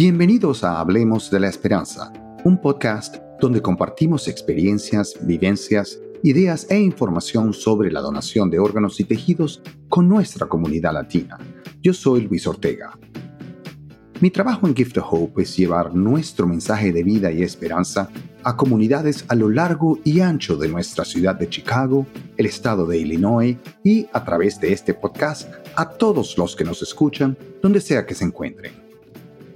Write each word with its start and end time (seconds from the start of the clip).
Bienvenidos 0.00 0.62
a 0.62 0.78
Hablemos 0.78 1.28
de 1.28 1.40
la 1.40 1.48
Esperanza, 1.48 2.12
un 2.44 2.60
podcast 2.60 3.16
donde 3.40 3.60
compartimos 3.60 4.28
experiencias, 4.28 5.14
vivencias, 5.22 5.98
ideas 6.22 6.68
e 6.70 6.78
información 6.78 7.52
sobre 7.52 7.90
la 7.90 7.98
donación 7.98 8.48
de 8.48 8.60
órganos 8.60 9.00
y 9.00 9.04
tejidos 9.04 9.60
con 9.88 10.08
nuestra 10.08 10.46
comunidad 10.46 10.92
latina. 10.92 11.36
Yo 11.82 11.92
soy 11.92 12.20
Luis 12.20 12.46
Ortega. 12.46 12.96
Mi 14.20 14.30
trabajo 14.30 14.68
en 14.68 14.76
Gift 14.76 14.98
of 14.98 15.06
Hope 15.10 15.42
es 15.42 15.56
llevar 15.56 15.92
nuestro 15.92 16.46
mensaje 16.46 16.92
de 16.92 17.02
vida 17.02 17.32
y 17.32 17.42
esperanza 17.42 18.08
a 18.44 18.56
comunidades 18.56 19.24
a 19.26 19.34
lo 19.34 19.50
largo 19.50 19.98
y 20.04 20.20
ancho 20.20 20.56
de 20.56 20.68
nuestra 20.68 21.04
ciudad 21.04 21.34
de 21.34 21.48
Chicago, 21.48 22.06
el 22.36 22.46
estado 22.46 22.86
de 22.86 22.98
Illinois 22.98 23.56
y 23.82 24.06
a 24.12 24.24
través 24.24 24.60
de 24.60 24.72
este 24.72 24.94
podcast 24.94 25.52
a 25.74 25.88
todos 25.88 26.38
los 26.38 26.54
que 26.54 26.62
nos 26.62 26.82
escuchan 26.82 27.36
donde 27.60 27.80
sea 27.80 28.06
que 28.06 28.14
se 28.14 28.24
encuentren. 28.24 28.87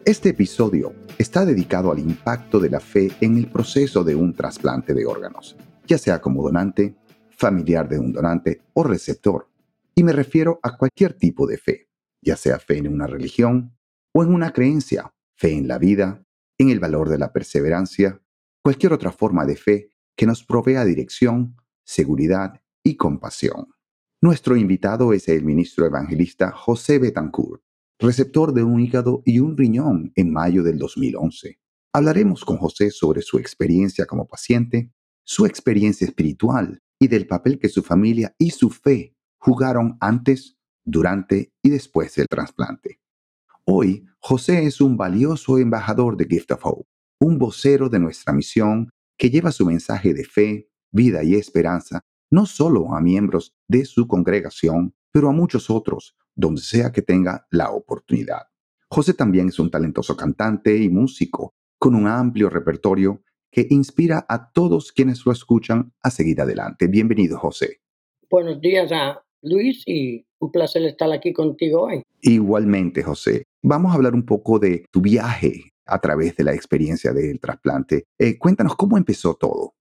Este 0.05 0.30
episodio 0.30 0.92
está 1.16 1.45
dedicado 1.45 1.92
al 1.92 2.01
impacto 2.01 2.59
de 2.59 2.69
la 2.69 2.80
fe 2.80 3.12
en 3.20 3.37
el 3.37 3.48
proceso 3.48 4.02
de 4.02 4.16
un 4.16 4.34
trasplante 4.34 4.95
de 4.95 5.06
órganos, 5.06 5.56
ya 5.87 5.97
sea 5.97 6.20
como 6.20 6.42
donante, 6.42 6.97
familiar 7.30 7.88
de 7.88 8.01
un 8.01 8.12
donante 8.12 8.62
o 8.75 8.83
receptor. 8.83 9.48
Y 9.95 10.02
me 10.02 10.12
refiero 10.12 10.59
a 10.65 10.77
cualquier 10.77 11.12
tipo 11.15 11.47
de 11.47 11.56
fe, 11.56 11.88
ya 12.20 12.37
sea 12.37 12.59
fe 12.59 12.78
en 12.78 12.88
una 12.88 13.06
religión, 13.06 13.78
o 14.12 14.25
en 14.25 14.34
una 14.34 14.52
creencia, 14.52 15.15
fe 15.37 15.52
en 15.52 15.69
la 15.69 15.78
vida, 15.78 16.25
en 16.59 16.70
el 16.70 16.80
valor 16.80 17.09
de 17.09 17.19
la 17.19 17.33
perseverancia, 17.33 18.20
cualquier 18.61 18.92
otra 18.95 19.12
forma 19.12 19.47
de 19.47 19.55
fe 19.55 19.91
que 20.16 20.27
nos 20.27 20.42
provea 20.42 20.84
dirección, 20.84 21.55
seguridad 21.84 22.61
y 22.83 22.97
compasión. 22.97 23.69
Nuestro 24.20 24.56
invitado 24.56 25.12
es 25.12 25.28
el 25.28 25.45
ministro 25.45 25.87
evangelista 25.87 26.50
José 26.50 26.98
Betancourt, 26.98 27.62
receptor 27.99 28.53
de 28.53 28.63
un 28.63 28.81
hígado 28.81 29.23
y 29.25 29.39
un 29.39 29.57
riñón 29.57 30.13
en 30.15 30.33
mayo 30.33 30.63
del 30.63 30.79
2011. 30.79 31.59
Hablaremos 31.93 32.45
con 32.45 32.57
José 32.57 32.91
sobre 32.91 33.23
su 33.23 33.39
experiencia 33.39 34.07
como 34.07 34.27
paciente, 34.27 34.93
su 35.25 35.47
experiencia 35.47 36.07
espiritual 36.07 36.81
y 36.99 37.09
del 37.09 37.27
papel 37.27 37.59
que 37.59 37.69
su 37.69 37.83
familia 37.83 38.34
y 38.39 38.51
su 38.51 38.71
fe 38.71 39.15
jugaron 39.39 39.97
antes, 40.01 40.57
durante 40.84 41.53
y 41.62 41.71
después 41.71 42.15
del 42.17 42.27
trasplante. 42.27 42.99
Hoy, 43.65 44.05
José 44.19 44.67
es 44.67 44.81
un 44.81 44.97
valioso 44.97 45.59
embajador 45.59 46.17
de 46.17 46.27
Gift 46.27 46.51
of 46.53 46.67
Hope, 46.67 46.89
un 47.21 47.39
vocero 47.39 47.89
de 47.89 48.01
nuestra 48.01 48.33
misión 48.33 48.91
que 49.17 49.31
lleva 49.31 49.53
su 49.53 49.65
mensaje 49.65 50.12
de 50.12 50.25
fe, 50.25 50.69
vida 50.91 51.23
y 51.23 51.37
esperanza 51.37 52.01
no 52.33 52.47
solo 52.47 52.95
a 52.95 53.01
miembros 53.01 53.55
de 53.69 53.84
su 53.84 54.09
congregación, 54.09 54.95
pero 55.12 55.29
a 55.29 55.33
muchos 55.33 55.69
otros, 55.69 56.17
donde 56.34 56.61
sea 56.61 56.92
que 56.92 57.02
tenga 57.02 57.47
la 57.50 57.70
oportunidad. 57.70 58.42
José 58.88 59.14
también 59.14 59.48
es 59.48 59.58
un 59.58 59.70
talentoso 59.70 60.16
cantante 60.16 60.77
y 60.77 60.88
músico, 60.88 61.55
con 61.78 61.94
un 61.94 62.06
amplio 62.06 62.48
repertorio 62.48 63.22
que 63.50 63.66
inspira 63.70 64.25
a 64.28 64.50
todos 64.53 64.92
quienes 64.92 65.25
lo 65.27 65.33
escuchan 65.33 65.92
a 66.03 66.10
seguir 66.10 66.41
adelante. 66.41 66.86
Bienvenido, 66.86 67.38
José. 67.38 67.80
Buenos 68.30 68.60
días 68.60 68.91
a 68.92 69.22
Luis 69.42 69.83
y 69.86 70.27
un 70.38 70.50
placer 70.50 70.83
estar 70.84 71.10
aquí 71.12 71.33
contigo 71.33 71.83
hoy. 71.83 72.03
Igualmente, 72.22 73.03
José. 73.03 73.44
Vamos 73.62 73.92
a 73.92 73.97
hablar 73.97 74.14
un 74.14 74.25
poco 74.25 74.58
de 74.58 74.84
tu 74.91 75.00
viaje 75.00 75.72
a 75.86 76.00
través 76.00 76.36
de 76.36 76.44
la 76.44 76.55
experiencia 76.55 77.12
del 77.12 77.41
trasplante. 77.41 78.05
Eh, 78.19 78.38
cuéntanos 78.38 78.77
cómo 78.77 78.97
empezó 78.97 79.34
todo. 79.34 79.75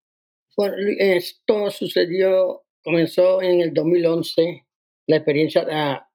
Bueno, 0.58 0.76
esto 0.98 1.72
sucedió, 1.72 2.64
comenzó 2.84 3.42
en 3.42 3.62
el 3.62 3.74
2011, 3.74 4.66
la 5.08 5.16
experiencia 5.16 6.08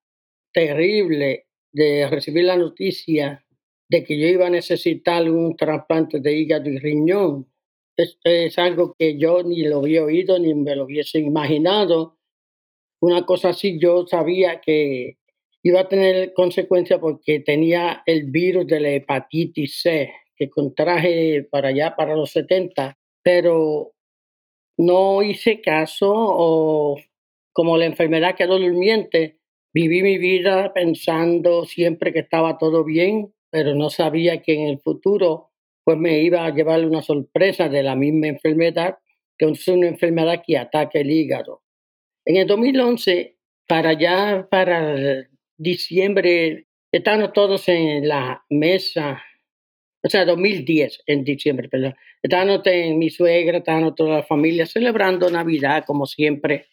terrible 0.57 1.49
de 1.71 2.09
recibir 2.09 2.45
la 2.45 2.57
noticia 2.57 3.45
de 3.91 4.03
que 4.03 4.19
yo 4.19 4.27
iba 4.27 4.47
a 4.47 4.51
necesitar 4.51 5.31
un 5.31 5.55
trasplante 5.55 6.19
de 6.19 6.33
hígado 6.33 6.71
y 6.71 6.79
riñón. 6.79 7.53
Esto 7.95 8.31
es 8.31 8.59
algo 8.59 8.95
que 8.99 9.19
yo 9.19 9.43
ni 9.43 9.65
lo 9.65 9.81
había 9.81 10.03
oído 10.03 10.39
ni 10.39 10.55
me 10.55 10.75
lo 10.75 10.85
hubiese 10.85 11.19
imaginado. 11.19 12.17
Una 13.03 13.27
cosa 13.27 13.51
así, 13.51 13.79
yo 13.79 14.07
sabía 14.07 14.63
que 14.63 15.19
iba 15.63 15.81
a 15.81 15.89
tener 15.89 16.33
consecuencias 16.33 17.01
porque 17.01 17.41
tenía 17.41 18.03
el 18.07 18.31
virus 18.31 18.67
de 18.67 18.81
la 18.81 18.91
hepatitis 18.93 19.83
C 19.83 20.11
que 20.37 20.49
contraje 20.49 21.47
para 21.51 21.69
allá, 21.69 21.95
para 21.97 22.17
los 22.17 22.31
70, 22.31 22.97
pero 23.23 23.93
no 24.79 25.23
hice 25.23 25.61
caso 25.61 26.11
o 26.15 26.99
como 27.53 27.77
la 27.77 27.85
enfermedad 27.85 28.35
quedó 28.35 28.59
durmiente, 28.59 29.39
viví 29.77 30.03
mi 30.03 30.17
vida 30.17 30.73
pensando 30.73 31.67
siempre 31.67 32.11
que 32.11 32.21
estaba 32.21 32.57
todo 32.57 32.83
bien, 32.83 33.35
pero 33.51 33.75
no 33.75 33.91
sabía 33.91 34.41
que 34.41 34.55
en 34.55 34.69
el 34.69 34.79
futuro 34.79 35.51
pues 35.85 35.99
me 35.99 36.21
iba 36.21 36.47
a 36.47 36.51
llevar 36.51 36.83
una 36.87 37.03
sorpresa 37.03 37.69
de 37.69 37.83
la 37.83 37.95
misma 37.95 38.29
enfermedad, 38.29 38.97
que 39.37 39.51
es 39.51 39.69
una 39.69 39.89
enfermedad 39.89 40.43
que 40.47 40.57
ataca 40.57 40.99
el 40.99 41.11
hígado. 41.11 41.63
En 42.25 42.37
el 42.37 42.47
2011, 42.47 43.37
para 43.69 43.91
allá, 43.91 44.49
para 44.51 45.29
diciembre, 45.59 46.69
estábamos 46.91 47.35
todos 47.35 47.69
en 47.69 48.09
la 48.09 48.43
mesa, 48.49 49.23
o 50.03 50.09
sea, 50.09 50.25
2010, 50.25 51.03
en 51.07 51.23
diciembre, 51.23 51.69
perdón. 51.69 51.95
Estábamos 52.23 52.63
en 52.65 52.99
mi 52.99 53.11
suegra, 53.11 53.59
estábamos 53.59 53.95
toda 53.95 54.17
la 54.17 54.23
familia 54.23 54.65
celebrando 54.65 55.29
Navidad, 55.29 55.85
como 55.87 56.07
siempre. 56.07 56.69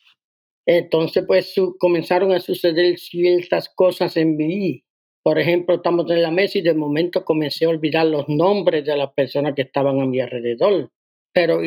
Entonces, 0.66 1.26
pues 1.28 1.54
comenzaron 1.80 2.32
a 2.32 2.40
suceder 2.40 2.98
ciertas 2.98 3.70
cosas 3.70 4.16
en 4.18 4.38
mí. 4.38 4.84
Por 5.24 5.40
ejemplo, 5.40 5.76
estamos 5.76 6.10
en 6.12 6.22
la 6.22 6.32
mesa 6.32 6.58
y 6.58 6.62
de 6.62 6.74
momento 6.74 7.24
comencé 7.24 7.66
a 7.66 7.70
olvidar 7.70 8.06
los 8.06 8.28
nombres 8.28 8.86
de 8.86 8.96
las 8.96 9.12
personas 9.14 9.54
que 9.56 9.64
estaban 9.64 10.02
a 10.02 10.06
mi 10.06 10.20
alrededor. 10.20 10.92
Pero 11.34 11.62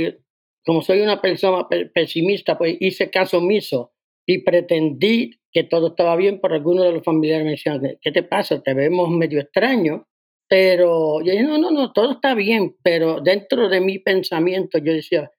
como 0.64 0.82
soy 0.82 1.00
una 1.00 1.20
persona 1.20 1.66
pesimista, 1.94 2.58
pues 2.58 2.76
hice 2.80 3.10
caso 3.10 3.38
omiso 3.38 3.92
y 4.26 4.38
pretendí 4.38 5.38
que 5.52 5.64
todo 5.64 5.88
estaba 5.88 6.16
bien, 6.16 6.40
pero 6.42 6.54
algunos 6.54 6.84
de 6.84 6.92
los 6.92 7.04
familiares 7.04 7.44
me 7.44 7.52
decían, 7.52 7.80
¿qué 8.02 8.12
te 8.12 8.22
pasa? 8.22 8.62
Te 8.62 8.74
vemos 8.74 9.08
medio 9.08 9.40
extraño. 9.40 10.06
Pero 10.48 11.22
yo 11.22 11.32
dije, 11.32 11.42
no, 11.42 11.58
no, 11.58 11.70
no, 11.70 11.92
todo 11.92 12.12
está 12.12 12.34
bien, 12.34 12.76
pero 12.82 13.20
dentro 13.20 13.68
de 13.68 13.80
mi 13.80 13.98
pensamiento 13.98 14.78
yo 14.78 14.92
decía, 14.92 15.30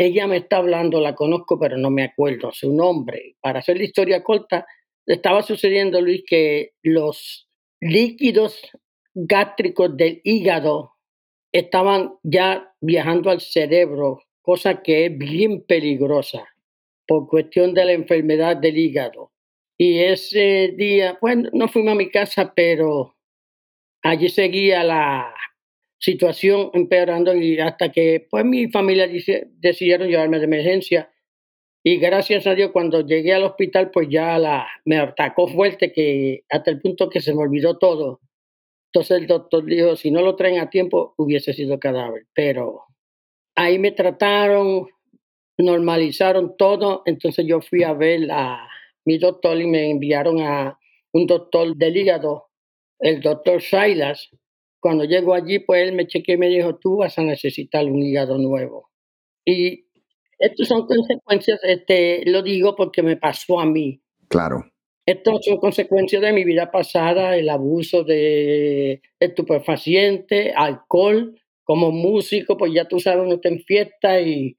ella 0.00 0.28
me 0.28 0.36
está 0.36 0.58
hablando, 0.58 1.00
la 1.00 1.16
conozco, 1.16 1.58
pero 1.58 1.76
no 1.76 1.90
me 1.90 2.04
acuerdo 2.04 2.52
su 2.52 2.72
nombre. 2.72 3.34
Para 3.40 3.58
hacer 3.58 3.78
la 3.78 3.82
historia 3.82 4.22
corta, 4.22 4.64
estaba 5.04 5.42
sucediendo, 5.42 6.00
Luis, 6.00 6.22
que 6.24 6.74
los 6.82 7.48
líquidos 7.80 8.60
gástricos 9.12 9.96
del 9.96 10.20
hígado 10.22 10.92
estaban 11.50 12.14
ya 12.22 12.72
viajando 12.80 13.28
al 13.30 13.40
cerebro, 13.40 14.20
cosa 14.40 14.82
que 14.82 15.06
es 15.06 15.18
bien 15.18 15.64
peligrosa 15.66 16.46
por 17.04 17.26
cuestión 17.26 17.74
de 17.74 17.84
la 17.86 17.92
enfermedad 17.92 18.56
del 18.56 18.78
hígado. 18.78 19.32
Y 19.76 19.98
ese 19.98 20.74
día, 20.76 21.18
pues 21.20 21.38
no 21.52 21.66
fuimos 21.66 21.94
a 21.94 21.96
mi 21.96 22.08
casa, 22.08 22.52
pero 22.54 23.16
allí 24.02 24.28
seguía 24.28 24.84
la 24.84 25.34
situación 25.98 26.70
empeorando 26.74 27.34
y 27.34 27.58
hasta 27.58 27.90
que 27.90 28.26
pues 28.30 28.44
mi 28.44 28.68
familia 28.70 29.08
decidieron 29.08 30.08
llevarme 30.08 30.38
de 30.38 30.44
emergencia. 30.44 31.12
Y 31.84 31.96
gracias 31.98 32.46
a 32.46 32.54
Dios 32.54 32.70
cuando 32.72 33.06
llegué 33.06 33.34
al 33.34 33.44
hospital 33.44 33.90
pues 33.90 34.08
ya 34.10 34.38
la, 34.38 34.66
me 34.84 34.98
atacó 34.98 35.48
fuerte 35.48 35.92
que 35.92 36.44
hasta 36.50 36.70
el 36.70 36.80
punto 36.80 37.08
que 37.08 37.20
se 37.20 37.34
me 37.34 37.42
olvidó 37.42 37.78
todo. 37.78 38.20
Entonces 38.92 39.18
el 39.18 39.26
doctor 39.26 39.64
dijo, 39.64 39.96
si 39.96 40.10
no 40.10 40.22
lo 40.22 40.36
traen 40.36 40.60
a 40.60 40.70
tiempo 40.70 41.14
hubiese 41.16 41.52
sido 41.52 41.78
cadáver. 41.78 42.26
Pero 42.34 42.84
ahí 43.54 43.78
me 43.78 43.92
trataron, 43.92 44.88
normalizaron 45.58 46.56
todo, 46.56 47.02
entonces 47.04 47.44
yo 47.46 47.60
fui 47.60 47.82
a 47.82 47.92
ver 47.92 48.30
a 48.30 48.68
mi 49.04 49.18
doctor 49.18 49.60
y 49.60 49.66
me 49.66 49.90
enviaron 49.90 50.40
a 50.40 50.78
un 51.12 51.26
doctor 51.26 51.76
del 51.76 51.96
hígado, 51.96 52.48
el 53.00 53.20
doctor 53.20 53.60
Silas. 53.60 54.30
Cuando 54.80 55.04
llego 55.04 55.34
allí, 55.34 55.58
pues 55.58 55.86
él 55.88 55.94
me 55.94 56.06
chequeó 56.06 56.34
y 56.34 56.38
me 56.38 56.48
dijo, 56.48 56.76
tú 56.76 56.98
vas 56.98 57.18
a 57.18 57.22
necesitar 57.22 57.84
un 57.86 58.02
hígado 58.02 58.38
nuevo. 58.38 58.90
Y 59.44 59.86
estas 60.38 60.68
son 60.68 60.86
consecuencias, 60.86 61.60
este, 61.64 62.22
lo 62.26 62.42
digo 62.42 62.76
porque 62.76 63.02
me 63.02 63.16
pasó 63.16 63.60
a 63.60 63.66
mí. 63.66 64.00
Claro. 64.28 64.64
Estas 65.06 65.44
son 65.44 65.56
consecuencias 65.56 66.20
de 66.20 66.32
mi 66.32 66.44
vida 66.44 66.70
pasada, 66.70 67.36
el 67.36 67.48
abuso 67.48 68.04
de 68.04 69.00
estupefacientes, 69.18 70.52
alcohol, 70.54 71.40
como 71.64 71.90
músico, 71.90 72.56
pues 72.56 72.72
ya 72.72 72.86
tú 72.86 73.00
sabes, 73.00 73.24
uno 73.24 73.36
está 73.36 73.48
en 73.48 73.60
fiesta 73.60 74.20
y 74.20 74.56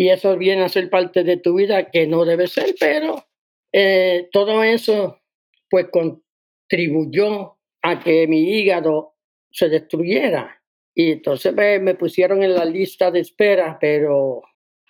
y 0.00 0.08
eso 0.08 0.38
viene 0.38 0.62
a 0.62 0.70
ser 0.70 0.88
parte 0.88 1.24
de 1.24 1.36
tu 1.36 1.56
vida 1.56 1.90
que 1.90 2.06
no 2.06 2.24
debe 2.24 2.46
ser, 2.46 2.74
pero 2.80 3.22
eh, 3.70 4.30
todo 4.32 4.62
eso 4.62 5.20
pues 5.68 5.88
contribuyó 5.90 7.58
a 7.82 8.00
que 8.00 8.26
mi 8.26 8.50
hígado 8.50 9.12
se 9.50 9.68
destruyera. 9.68 10.62
Y 10.94 11.12
entonces 11.12 11.54
me 11.54 11.94
pusieron 11.94 12.42
en 12.42 12.54
la 12.54 12.64
lista 12.64 13.10
de 13.10 13.20
espera, 13.20 13.78
pero 13.80 14.42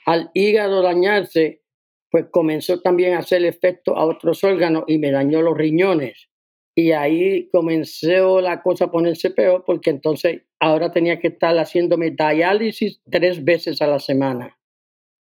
al 0.07 0.31
hígado 0.35 0.83
dañarse, 0.83 1.63
pues 2.11 2.27
comenzó 2.31 2.81
también 2.81 3.15
a 3.15 3.19
hacer 3.19 3.45
efecto 3.45 3.97
a 3.97 4.05
otros 4.05 4.43
órganos 4.43 4.85
y 4.87 4.99
me 4.99 5.11
dañó 5.11 5.43
los 5.43 5.57
riñones. 5.57 6.29
Y 6.75 6.93
ahí 6.93 7.49
comenzó 7.51 8.41
la 8.41 8.63
cosa 8.63 8.87
a 8.87 8.91
ponerse 8.91 9.31
peor 9.31 9.65
porque 9.67 9.91
entonces 9.91 10.43
ahora 10.59 10.93
tenía 10.93 11.19
que 11.19 11.29
estar 11.29 11.57
haciéndome 11.57 12.11
diálisis 12.11 13.01
tres 13.11 13.45
veces 13.45 13.83
a 13.83 13.87
la 13.87 13.99
semana. 13.99 14.59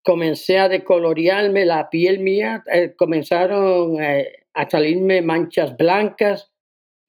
Comencé 0.04 0.60
a 0.60 0.70
decolorearme 0.70 1.66
la 1.66 1.90
piel 1.90 2.20
mía, 2.20 2.64
eh, 2.72 2.94
comenzaron 2.96 4.02
eh, 4.02 4.46
a 4.54 4.70
salirme 4.70 5.22
manchas 5.22 5.76
blancas, 5.76 6.52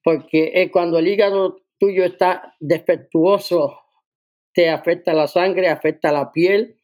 porque 0.03 0.51
eh, 0.53 0.71
cuando 0.71 0.99
el 0.99 1.07
hígado 1.07 1.61
tuyo 1.79 2.03
está 2.03 2.55
defectuoso, 2.59 3.79
te 4.53 4.69
afecta 4.69 5.13
la 5.13 5.27
sangre, 5.27 5.69
afecta 5.69 6.11
la 6.11 6.31
piel. 6.31 6.77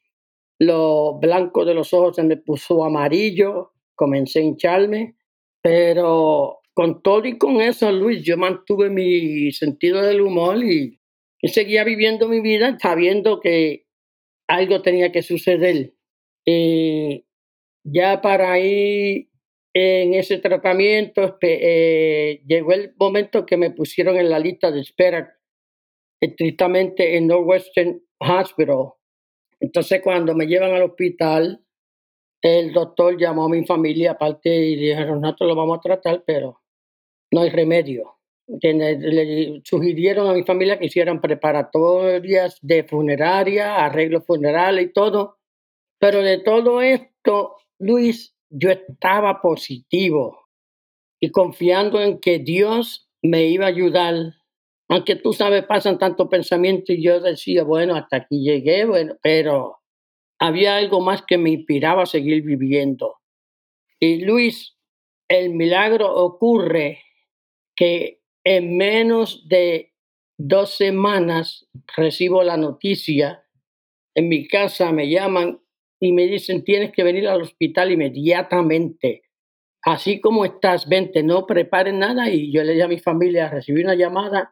Lo 0.58 1.20
blanco 1.20 1.66
de 1.66 1.74
los 1.74 1.94
ojos 1.94 2.16
se 2.16 2.24
me 2.24 2.38
puso 2.38 2.84
amarillo, 2.86 3.74
comencé 3.96 4.40
a 4.40 4.44
hincharme, 4.44 5.18
pero 5.62 6.62
con 6.74 7.02
todo 7.02 7.26
y 7.26 7.38
con 7.38 7.62
eso, 7.62 7.92
Luis, 7.92 8.24
yo 8.24 8.38
mantuve 8.38 8.90
mi 8.90 9.52
sentido 9.52 10.02
del 10.02 10.22
humor 10.22 10.64
y, 10.64 11.00
seguía 11.44 11.84
viviendo 11.84 12.28
mi 12.28 12.42
vida 12.42 12.76
sabiendo 12.82 13.40
que 13.40 13.86
algo 14.48 14.82
tenía 14.82 15.12
que 15.12 15.22
suceder. 15.22 15.94
Y 16.44 17.26
ya 17.84 18.22
para 18.22 18.52
ahí 18.54 19.30
en 19.78 20.14
ese 20.14 20.38
tratamiento 20.38 21.38
eh, 21.42 22.42
llegó 22.48 22.72
el 22.72 22.96
momento 22.98 23.46
que 23.46 23.58
me 23.58 23.72
pusieron 23.72 24.16
en 24.16 24.30
la 24.30 24.40
lista 24.40 24.72
de 24.72 24.80
espera 24.80 25.38
estrictamente 26.22 27.18
en 27.18 27.28
Northwestern 27.28 28.02
Hospital. 28.20 28.94
Entonces 29.60 30.02
cuando 30.02 30.34
me 30.34 30.48
llevan 30.48 30.72
al 30.72 30.84
hospital, 30.84 31.62
el 32.42 32.72
doctor 32.72 33.18
llamó 33.20 33.46
a 33.46 33.50
mi 33.50 33.66
familia 33.66 34.12
aparte 34.12 34.50
y 34.50 34.78
dijeron, 34.78 35.20
nosotros 35.20 35.50
lo 35.50 35.56
vamos 35.56 35.80
a 35.80 35.82
tratar, 35.82 36.24
pero 36.26 36.62
no 37.34 37.42
hay 37.42 37.50
remedio. 37.50 38.16
Le 38.48 39.62
sugirieron 39.66 40.30
a 40.30 40.34
mi 40.34 40.44
familia 40.44 40.80
que 40.80 40.86
hicieran 40.86 41.20
preparatorias 41.20 42.60
de 42.62 42.86
funeraria, 42.86 43.84
arreglo 43.84 44.22
funeral 44.22 44.80
y 44.80 44.94
todo. 44.94 45.40
Pero 46.00 46.22
de 46.22 46.38
todo 46.40 46.82
esto, 46.82 47.58
Luis, 47.80 48.35
yo 48.58 48.70
estaba 48.70 49.42
positivo 49.42 50.48
y 51.20 51.32
confiando 51.32 52.02
en 52.02 52.20
que 52.20 52.40
Dios 52.40 53.10
me 53.22 53.48
iba 53.48 53.66
a 53.66 53.70
ayudar. 53.70 54.16
Aunque 54.88 55.16
tú 55.16 55.34
sabes, 55.34 55.66
pasan 55.66 55.98
tantos 55.98 56.30
pensamientos 56.30 56.96
y 56.96 57.04
yo 57.04 57.20
decía, 57.20 57.64
bueno, 57.64 57.96
hasta 57.96 58.18
aquí 58.18 58.42
llegué, 58.42 58.86
bueno, 58.86 59.16
pero 59.22 59.80
había 60.40 60.78
algo 60.78 61.02
más 61.02 61.24
que 61.24 61.38
me 61.38 61.50
inspiraba 61.50 62.04
a 62.04 62.08
seguir 62.08 62.44
viviendo. 62.44 63.16
Y 64.00 64.24
Luis, 64.24 64.78
el 65.28 65.50
milagro 65.50 66.14
ocurre 66.14 67.02
que 67.76 68.22
en 68.44 68.78
menos 68.78 69.48
de 69.50 69.94
dos 70.38 70.76
semanas 70.76 71.68
recibo 71.98 72.44
la 72.44 72.58
noticia. 72.58 73.44
En 74.14 74.30
mi 74.30 74.48
casa 74.48 74.92
me 74.92 75.10
llaman 75.10 75.60
y 76.06 76.12
me 76.12 76.28
dicen, 76.28 76.64
tienes 76.64 76.92
que 76.92 77.04
venir 77.04 77.28
al 77.28 77.42
hospital 77.42 77.92
inmediatamente. 77.92 79.24
Así 79.82 80.22
como 80.22 80.46
estás, 80.46 80.88
vente, 80.88 81.24
no 81.24 81.48
preparen 81.48 81.98
nada. 81.98 82.30
Y 82.30 82.52
yo 82.52 82.64
le 82.64 82.74
dije 82.74 82.84
a 82.84 82.88
mi 82.88 83.00
familia, 83.00 83.50
recibí 83.50 83.84
una 83.84 83.96
llamada 83.96 84.52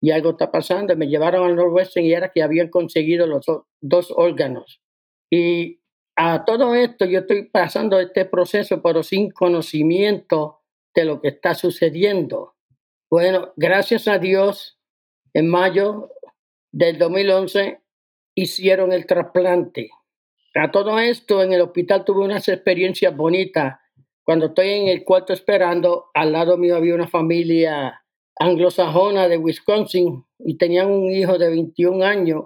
y 0.00 0.12
algo 0.12 0.30
está 0.30 0.50
pasando. 0.50 0.96
Me 0.96 1.06
llevaron 1.06 1.46
al 1.46 1.56
Northwestern 1.56 2.06
y 2.06 2.14
era 2.14 2.32
que 2.32 2.42
habían 2.42 2.68
conseguido 2.68 3.26
los 3.26 3.44
dos 3.82 4.14
órganos. 4.16 4.80
Y 5.30 5.82
a 6.16 6.46
todo 6.46 6.74
esto 6.74 7.04
yo 7.04 7.20
estoy 7.20 7.50
pasando 7.50 8.00
este 8.00 8.24
proceso, 8.24 8.80
pero 8.80 9.02
sin 9.02 9.30
conocimiento 9.30 10.62
de 10.94 11.04
lo 11.04 11.20
que 11.20 11.28
está 11.28 11.54
sucediendo. 11.54 12.54
Bueno, 13.10 13.52
gracias 13.56 14.08
a 14.08 14.18
Dios, 14.18 14.78
en 15.34 15.48
mayo 15.48 16.08
del 16.72 16.96
2011 16.96 17.78
hicieron 18.34 18.90
el 18.92 19.04
trasplante. 19.04 19.90
A 20.54 20.70
todo 20.70 20.98
esto, 20.98 21.42
en 21.42 21.52
el 21.52 21.62
hospital 21.62 22.04
tuve 22.04 22.24
unas 22.24 22.48
experiencias 22.48 23.14
bonitas. 23.16 23.78
Cuando 24.22 24.46
estoy 24.46 24.68
en 24.70 24.88
el 24.88 25.04
cuarto 25.04 25.32
esperando, 25.32 26.06
al 26.14 26.32
lado 26.32 26.56
mío 26.56 26.76
había 26.76 26.94
una 26.94 27.08
familia 27.08 28.02
anglosajona 28.38 29.28
de 29.28 29.36
Wisconsin 29.36 30.24
y 30.38 30.56
tenían 30.56 30.90
un 30.90 31.10
hijo 31.10 31.38
de 31.38 31.48
21 31.50 32.04
años. 32.04 32.44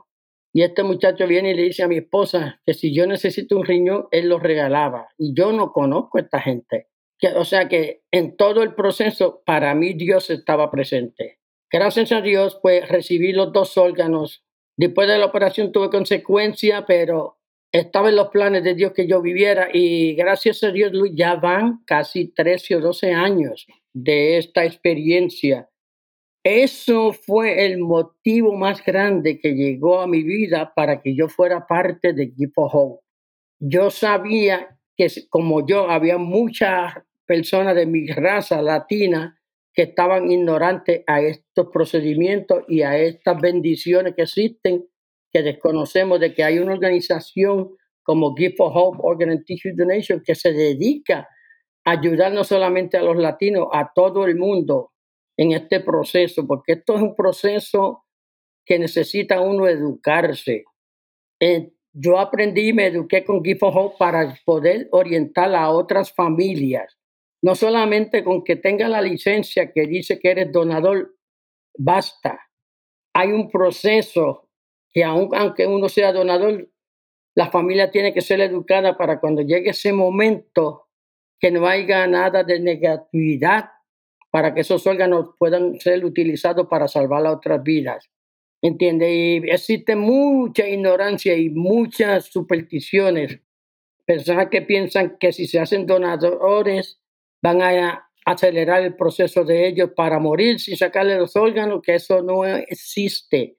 Y 0.53 0.63
este 0.63 0.83
muchacho 0.83 1.27
viene 1.27 1.51
y 1.51 1.55
le 1.55 1.63
dice 1.63 1.83
a 1.83 1.89
mi 1.89 1.99
esposa 1.99 2.61
que 2.65 2.75
si 2.75 2.95
yo 2.95 3.07
necesito 3.07 3.57
un 3.57 3.65
riñón, 3.65 4.09
él 4.11 4.29
lo 4.29 4.39
regalaba. 4.39 5.09
Y 5.19 5.35
yo 5.35 5.53
no 5.53 5.73
conozco 5.73 6.19
a 6.19 6.23
esta 6.23 6.41
gente 6.41 6.89
o 7.37 7.45
sea 7.45 7.69
que 7.69 8.03
en 8.11 8.37
todo 8.37 8.63
el 8.63 8.75
proceso, 8.75 9.43
para 9.45 9.75
mí 9.75 9.95
Dios 9.95 10.31
estaba 10.31 10.71
presente. 10.71 11.39
Gracias 11.71 12.13
a 12.13 12.21
Dios, 12.21 12.59
pues 12.63 12.89
recibí 12.89 13.33
los 13.33 13.53
dos 13.53 13.77
órganos. 13.77 14.45
Después 14.77 15.09
de 15.09 15.19
la 15.19 15.27
operación 15.27 15.73
tuve 15.73 15.91
consecuencia, 15.91 16.87
pero 16.87 17.38
estaba 17.73 18.09
en 18.09 18.17
los 18.17 18.29
planes 18.29 18.65
de 18.65 18.75
Dios 18.75 18.93
que 18.93 19.07
yo 19.07 19.21
viviera 19.21 19.69
y 19.73 20.15
gracias 20.15 20.63
a 20.63 20.71
Dios, 20.71 20.93
Luis, 20.93 21.13
ya 21.15 21.37
van 21.37 21.83
casi 21.85 22.29
13 22.29 22.77
o 22.77 22.81
12 22.81 23.13
años 23.13 23.67
de 23.93 24.39
esta 24.39 24.65
experiencia. 24.65 25.69
Eso 26.43 27.13
fue 27.13 27.67
el 27.67 27.79
motivo 27.79 28.57
más 28.57 28.83
grande 28.85 29.39
que 29.39 29.55
llegó 29.55 30.01
a 30.01 30.07
mi 30.07 30.23
vida 30.23 30.73
para 30.75 31.03
que 31.03 31.15
yo 31.15 31.29
fuera 31.29 31.67
parte 31.67 32.13
de 32.13 32.25
Equipo 32.25 32.67
Hope. 32.67 33.05
Yo 33.61 33.91
sabía 33.91 34.79
que 34.97 35.09
como 35.29 35.67
yo 35.67 35.91
había 35.91 36.17
muchas 36.17 36.95
personas 37.27 37.75
de 37.75 37.87
mi 37.87 38.07
raza 38.07 38.63
latina 38.63 39.39
que 39.75 39.83
estaban 39.83 40.31
ignorantes 40.31 41.03
a 41.07 41.21
estos 41.21 41.69
procedimientos 41.73 42.65
y 42.67 42.83
a 42.83 42.99
estas 42.99 43.41
bendiciones 43.41 44.15
que 44.15 44.23
existen, 44.23 44.88
que 45.33 45.43
desconocemos 45.43 46.21
de 46.21 46.35
que 46.35 46.45
hay 46.45 46.59
una 46.59 46.73
organización 46.73 47.77
como 48.03 48.35
Gift 48.35 48.57
for 48.57 48.73
Hope 48.75 48.99
Organization 49.03 49.77
Donation 49.77 50.23
que 50.25 50.35
se 50.35 50.53
dedica 50.53 51.29
a 51.85 51.91
ayudar 51.91 52.33
no 52.33 52.45
solamente 52.45 52.97
a 52.97 53.03
los 53.03 53.17
latinos, 53.17 53.69
a 53.73 53.93
todo 53.95 54.27
el 54.27 54.37
mundo 54.37 54.93
en 55.37 55.53
este 55.53 55.81
proceso, 55.81 56.47
porque 56.47 56.73
esto 56.73 56.97
es 56.97 57.03
un 57.03 57.15
proceso 57.15 58.05
que 58.65 58.79
necesita 58.79 59.41
uno 59.41 59.69
educarse. 59.69 60.65
Eh, 61.41 61.71
yo 61.93 62.19
aprendí 62.19 62.69
y 62.69 62.73
me 62.73 62.87
eduqué 62.87 63.25
con 63.25 63.45
Gift 63.45 63.61
for 63.61 63.73
Hope 63.75 63.97
para 63.99 64.35
poder 64.45 64.89
orientar 64.91 65.55
a 65.55 65.71
otras 65.71 66.13
familias 66.13 66.99
no 67.43 67.55
solamente 67.55 68.25
con 68.25 68.43
que 68.43 68.57
tenga 68.57 68.89
la 68.89 69.01
licencia 69.01 69.73
que 69.73 69.87
dice 69.87 70.19
que 70.19 70.31
eres 70.31 70.53
donador, 70.53 71.15
basta. 71.77 72.41
Hay 73.15 73.33
un 73.33 73.49
proceso 73.51 74.48
que 74.93 75.05
aunque 75.05 75.67
uno 75.67 75.89
sea 75.89 76.13
donador, 76.13 76.69
la 77.35 77.51
familia 77.51 77.91
tiene 77.91 78.13
que 78.13 78.21
ser 78.21 78.41
educada 78.41 78.97
para 78.97 79.21
cuando 79.21 79.43
llegue 79.43 79.71
ese 79.71 79.93
momento 79.93 80.89
que 81.39 81.51
no 81.51 81.67
haya 81.67 82.07
nada 82.07 82.43
de 82.43 82.59
negatividad 82.59 83.71
para 84.31 84.53
que 84.53 84.61
esos 84.61 84.87
órganos 84.87 85.31
puedan 85.39 85.79
ser 85.81 86.05
utilizados 86.05 86.67
para 86.69 86.89
salvar 86.89 87.27
a 87.27 87.33
otras 87.33 87.63
vidas. 87.63 88.11
¿Entiende? 88.61 89.15
Y 89.15 89.37
existe 89.51 89.95
mucha 89.95 90.67
ignorancia 90.67 91.37
y 91.37 91.49
muchas 91.49 92.27
supersticiones. 92.27 93.41
Personas 94.05 94.49
que 94.51 94.63
piensan 94.63 95.17
que 95.19 95.33
si 95.33 95.47
se 95.47 95.61
hacen 95.61 95.87
donadores 95.87 97.01
van 97.41 97.63
a 97.63 98.11
acelerar 98.25 98.83
el 98.83 98.97
proceso 98.97 99.45
de 99.45 99.69
ellos 99.69 99.91
para 99.95 100.19
morir 100.19 100.59
sin 100.59 100.77
sacarle 100.77 101.17
los 101.17 101.37
órganos, 101.37 101.83
que 101.83 101.95
eso 101.95 102.21
no 102.23 102.45
existe. 102.45 103.58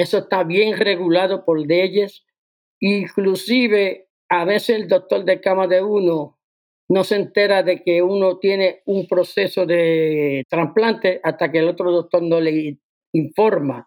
Eso 0.00 0.18
está 0.18 0.44
bien 0.44 0.78
regulado 0.78 1.44
por 1.44 1.60
leyes. 1.60 2.24
Inclusive, 2.80 4.08
a 4.28 4.44
veces 4.44 4.76
el 4.76 4.88
doctor 4.88 5.24
de 5.24 5.40
cama 5.40 5.66
de 5.66 5.82
uno 5.82 6.38
no 6.88 7.04
se 7.04 7.16
entera 7.16 7.62
de 7.62 7.82
que 7.82 8.02
uno 8.02 8.38
tiene 8.38 8.80
un 8.86 9.06
proceso 9.06 9.66
de 9.66 10.44
trasplante 10.48 11.20
hasta 11.22 11.52
que 11.52 11.58
el 11.58 11.68
otro 11.68 11.92
doctor 11.92 12.22
no 12.22 12.40
le 12.40 12.78
informa 13.12 13.86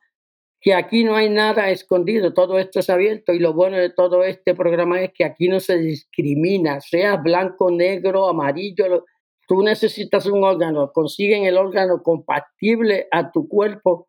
que 0.63 0.73
aquí 0.73 1.03
no 1.03 1.17
hay 1.17 1.29
nada 1.29 1.69
escondido, 1.71 2.33
todo 2.33 2.57
esto 2.57 2.79
es 2.79 2.89
abierto 2.89 3.33
y 3.33 3.39
lo 3.39 3.53
bueno 3.53 3.75
de 3.75 3.89
todo 3.89 4.23
este 4.23 4.55
programa 4.55 5.01
es 5.01 5.11
que 5.11 5.25
aquí 5.25 5.49
no 5.49 5.59
se 5.59 5.77
discrimina, 5.77 6.79
sea 6.79 7.17
blanco, 7.17 7.69
negro, 7.69 8.29
amarillo, 8.29 9.03
tú 9.45 9.61
necesitas 9.61 10.25
un 10.25 10.41
órgano, 10.41 10.93
consiguen 10.93 11.43
el 11.43 11.57
órgano 11.57 12.01
compatible 12.01 13.09
a 13.11 13.29
tu 13.29 13.49
cuerpo, 13.49 14.07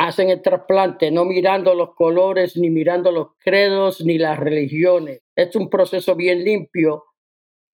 hacen 0.00 0.30
el 0.30 0.40
trasplante, 0.40 1.10
no 1.10 1.26
mirando 1.26 1.74
los 1.74 1.94
colores, 1.94 2.56
ni 2.56 2.70
mirando 2.70 3.12
los 3.12 3.34
credos, 3.38 4.02
ni 4.02 4.16
las 4.16 4.40
religiones. 4.40 5.20
Es 5.36 5.54
un 5.56 5.68
proceso 5.68 6.16
bien 6.16 6.42
limpio. 6.42 7.04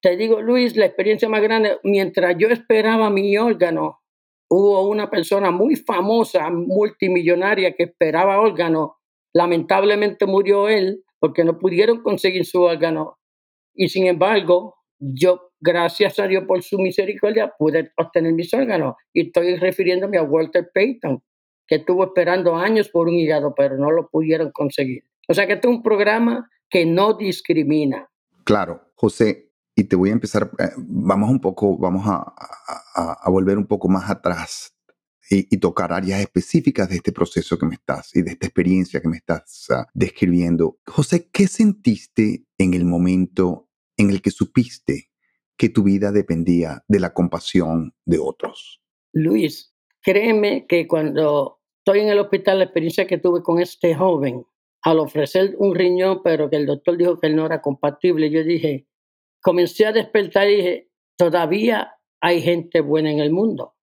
Te 0.03 0.17
digo, 0.17 0.43
Luis, 0.43 0.77
la 0.77 0.87
experiencia 0.87 1.29
más 1.29 1.41
grande, 1.41 1.79
mientras 1.85 2.35
yo 2.37 2.49
esperaba 2.49 3.11
mi 3.11 3.39
órgano, 3.39 4.01
hubo 4.51 4.89
una 4.89 5.09
persona 5.09 5.53
muy 5.53 5.77
famosa, 5.77 6.51
multimillonaria, 6.51 7.77
que 7.77 7.85
esperaba 7.85 8.41
órgano. 8.41 8.97
Lamentablemente 9.33 10.27
murió 10.27 10.69
él 10.69 11.05
porque 11.21 11.45
no 11.45 11.61
pudieron 11.61 12.03
conseguir 12.03 12.45
su 12.45 12.61
órgano. 12.61 13.19
Y 13.73 13.89
sin 13.89 14.09
embargo, 14.09 14.75
yo 14.99 15.53
gracias 15.61 16.19
a 16.19 16.27
Dios 16.27 16.43
por 16.49 16.61
su 16.65 16.79
misericordia, 16.79 17.53
pude 17.57 17.93
obtener 17.97 18.33
mis 18.33 18.53
órganos. 18.53 18.97
Y 19.13 19.29
estoy 19.29 19.55
refiriéndome 19.57 20.19
a 20.19 20.25
Walter 20.25 20.69
Payton, 20.75 21.23
que 21.67 21.77
estuvo 21.77 22.05
esperando 22.05 22.57
años 22.57 22.89
por 22.89 23.09
un 23.09 23.15
hígado, 23.15 23.55
pero 23.55 23.77
no 23.77 23.91
lo 23.91 24.09
pudieron 24.09 24.51
conseguir. 24.53 25.05
O 25.29 25.35
sea 25.35 25.47
que 25.47 25.55
este 25.55 25.69
es 25.69 25.75
un 25.75 25.83
programa 25.83 26.49
que 26.69 26.87
no 26.87 27.15
discrimina. 27.15 28.09
Claro, 28.45 28.93
José, 28.95 29.51
y 29.75 29.85
te 29.85 29.97
voy 29.97 30.11
a 30.11 30.15
empezar, 30.15 30.51
eh, 30.59 30.71
vamos 30.77 31.31
un 31.31 31.41
poco, 31.41 31.77
vamos 31.77 32.07
a, 32.07 32.35
a, 32.95 33.31
volver 33.31 33.59
un 33.59 33.67
poco 33.67 33.89
más 33.89 34.09
atrás 34.09 34.75
y, 35.29 35.57
tocar 35.59 35.93
áreas 35.93 36.21
específicas 36.21 36.89
de 36.89 36.97
este 36.97 37.13
proceso 37.13 37.59
que 37.59 37.67
me 37.67 37.75
estás 37.75 38.15
y 38.15 38.23
de 38.23 38.33
esta 38.33 38.47
experiencia 38.47 39.01
que 39.01 39.09
me 39.09 39.17
estás 39.17 39.67
ah, 39.71 39.87
describiendo. 39.93 40.79
José, 40.87 41.29
¿qué 41.33 41.49
sentiste 41.49 42.47
en 42.59 42.75
el 42.75 42.85
momento 42.85 43.69
en 43.97 44.11
el 44.11 44.23
que 44.23 44.31
supiste 44.31 45.11
que 45.57 45.69
tu 45.69 45.83
vida 45.83 46.13
dependía 46.13 46.85
de 46.87 47.01
la 47.01 47.13
compasión 47.13 47.95
de 48.05 48.19
otros? 48.19 48.81
Luis, 49.13 49.75
créeme 50.07 50.67
que 50.69 50.87
cuando 50.87 51.59
estoy 51.79 52.01
en 52.01 52.11
el 52.11 52.21
hospital, 52.21 52.59
la 52.59 52.65
experiencia 52.65 53.09
que 53.09 53.19
tuve 53.19 53.43
con 53.43 53.59
este 53.61 53.93
joven, 53.93 54.47
al 54.83 55.01
ofrecer 55.01 55.57
un 55.59 55.75
riñón, 55.75 56.23
pero 56.23 56.49
que 56.49 56.55
el 56.55 56.67
doctor 56.67 56.97
dijo 56.97 57.19
que 57.19 57.27
él 57.27 57.35
no 57.35 57.45
era 57.45 57.61
compatible, 57.61 58.31
yo 58.31 58.45
dije, 58.45 58.87
comencé 59.43 59.85
a 59.85 59.93
despertar 59.93 60.49
y 60.49 60.57
dije, 60.57 60.91
todavía 61.19 61.99
hay 62.21 62.41
gente 62.41 62.81
buena 62.81 63.11
en 63.11 63.19
el 63.19 63.33
mundo. 63.33 63.75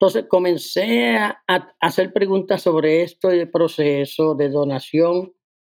Entonces 0.00 0.26
comencé 0.28 1.16
a, 1.16 1.44
a 1.46 1.74
hacer 1.80 2.12
preguntas 2.12 2.62
sobre 2.62 3.02
esto 3.02 3.28
de 3.28 3.46
proceso 3.46 4.34
de 4.34 4.48
donación 4.48 5.32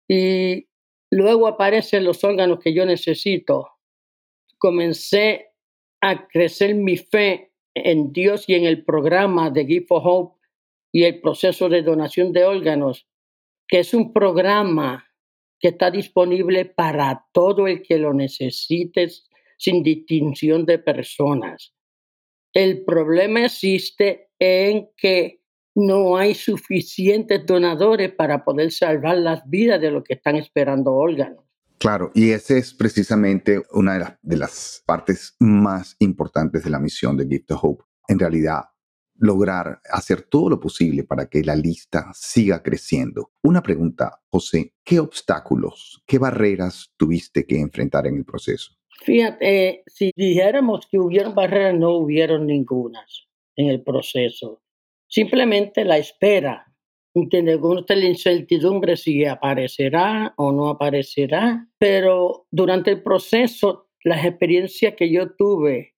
y 0.09 0.69
luego 1.13 1.47
aparecen 1.47 2.05
los 2.05 2.25
órganos 2.25 2.59
que 2.59 2.75
yo 2.75 2.85
necesito 2.85 3.69
comencé 4.59 5.53
a 6.01 6.27
crecer 6.29 6.75
mi 6.75 6.97
fe 6.97 7.52
en 7.75 8.13
Dios 8.13 8.49
y 8.49 8.55
en 8.55 8.65
el 8.65 8.85
programa 8.85 9.51
de 9.51 9.67
Give 9.67 9.87
for 9.87 10.03
Hope 10.05 10.39
y 10.93 11.05
el 11.05 11.21
proceso 11.21 11.69
de 11.69 11.83
donación 11.83 12.33
de 12.33 12.45
órganos, 12.45 13.07
que 13.67 13.81
es 13.81 13.95
un 13.95 14.13
programa 14.13 15.07
que 15.59 15.69
está 15.69 15.91
disponible 15.91 16.65
para 16.67 17.27
todo 17.33 17.67
el 17.67 17.83
que 17.83 17.99
lo 17.99 18.13
necesite 18.13 19.09
sin 19.57 19.83
distinción 19.83 20.67
de 20.67 20.79
personas. 20.79 21.73
El 22.53 22.85
problema 22.85 23.45
existe 23.45 24.29
en 24.39 24.91
que 24.97 25.41
no 25.75 26.17
hay 26.17 26.35
suficientes 26.35 27.47
donadores 27.47 28.13
para 28.13 28.45
poder 28.45 28.73
salvar 28.73 29.17
las 29.19 29.49
vidas 29.49 29.81
de 29.81 29.91
los 29.91 30.05
que 30.05 30.15
están 30.15 30.37
esperando 30.37 30.93
órganos. 30.93 31.45
Claro, 31.83 32.13
y 32.15 32.31
esa 32.31 32.57
es 32.57 32.73
precisamente 32.73 33.61
una 33.73 34.17
de, 34.23 34.37
las 34.37 34.85
partes 34.87 35.35
más 35.41 35.97
importantes 35.99 36.63
de 36.63 36.71
la 36.71 36.79
misión 36.79 37.17
de 37.17 37.27
Gift 37.27 37.51
of 37.51 37.65
Hope. 37.65 37.85
En 38.07 38.21
realidad, 38.21 38.61
lograr 39.17 39.81
hacer 39.91 40.23
todo 40.23 40.49
lo 40.49 40.61
posible 40.61 41.03
para 41.03 41.27
que 41.27 41.43
la 41.43 41.57
lista 41.57 42.13
siga 42.15 42.63
creciendo. 42.63 43.33
Una 43.43 43.65
pregunta, 43.65 44.21
José, 44.29 44.75
¿qué 44.85 45.01
obstáculos, 45.01 46.01
qué 46.07 46.19
barreras 46.19 46.93
tuviste 46.97 47.45
que 47.47 47.59
enfrentar 47.59 48.07
en 48.07 48.15
el 48.15 48.25
proceso? 48.25 48.77
Fíjate, 49.05 49.83
si 49.89 50.13
dijéramos 50.15 50.87
que 50.89 51.01
hubieron 51.01 51.35
barreras, 51.35 51.75
no 51.75 51.97
hubieron 51.97 52.47
ninguna 52.47 53.05
en 53.57 53.71
el 53.71 53.83
proceso. 53.83 54.63
Simplemente 55.09 55.85
la 55.85 55.99
espera, 55.99 56.72
tiene 57.29 57.57
gusta 57.57 57.95
la 57.95 58.07
incertidumbre 58.07 58.97
si 58.97 59.25
aparecerá 59.25 60.33
o 60.37 60.51
no 60.53 60.69
aparecerá, 60.71 61.69
pero 61.79 62.47
durante 62.51 62.93
el 62.93 63.03
proceso 63.03 63.89
las 64.03 64.25
experiencias 64.25 64.95
que 64.97 65.11
yo 65.11 65.35
tuve 65.35 65.95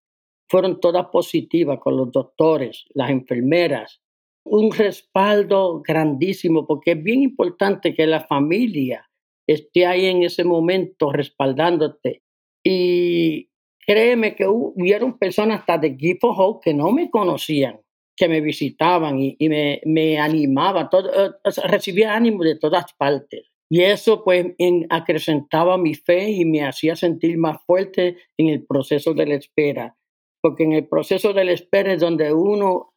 fueron 0.48 0.80
todas 0.80 1.06
positivas 1.06 1.78
con 1.78 1.96
los 1.96 2.12
doctores, 2.12 2.84
las 2.94 3.10
enfermeras, 3.10 4.02
un 4.44 4.72
respaldo 4.72 5.80
grandísimo 5.82 6.66
porque 6.66 6.92
es 6.92 7.02
bien 7.02 7.22
importante 7.22 7.94
que 7.94 8.06
la 8.06 8.20
familia 8.20 9.08
esté 9.46 9.86
ahí 9.86 10.06
en 10.06 10.22
ese 10.22 10.44
momento 10.44 11.12
respaldándote. 11.12 12.22
Y 12.62 13.50
créeme 13.86 14.34
que 14.34 14.46
hubieron 14.46 15.18
personas 15.18 15.60
hasta 15.60 15.78
de 15.78 16.18
Hope 16.20 16.60
que 16.62 16.74
no 16.74 16.90
me 16.90 17.10
conocían 17.10 17.80
que 18.16 18.28
me 18.28 18.40
visitaban 18.40 19.18
y, 19.18 19.36
me, 19.48 19.80
me, 19.84 20.18
animaba, 20.18 20.88
todo, 20.88 21.10
eh, 21.12 21.32
recibía 21.64 22.14
ánimo 22.14 22.44
de 22.44 22.58
todas 22.58 22.92
partes. 22.96 23.50
Y 23.70 23.82
eso 23.82 24.22
pues 24.22 24.46
acrecentaba 24.90 25.78
mi 25.78 25.94
fe 25.94 26.30
y 26.30 26.44
me 26.44 26.64
hacía 26.64 26.94
sentir 26.96 27.38
más 27.38 27.62
fuerte 27.66 28.18
en 28.36 28.48
el 28.48 28.64
proceso 28.64 29.14
de 29.14 29.26
la 29.26 29.34
espera. 29.34 29.96
Porque 30.40 30.64
en 30.64 30.72
el 30.74 30.86
proceso 30.86 31.32
de 31.32 31.44
la 31.44 31.52
espera 31.52 31.94
es 31.94 32.00
donde 32.00 32.32
uno, 32.32 32.94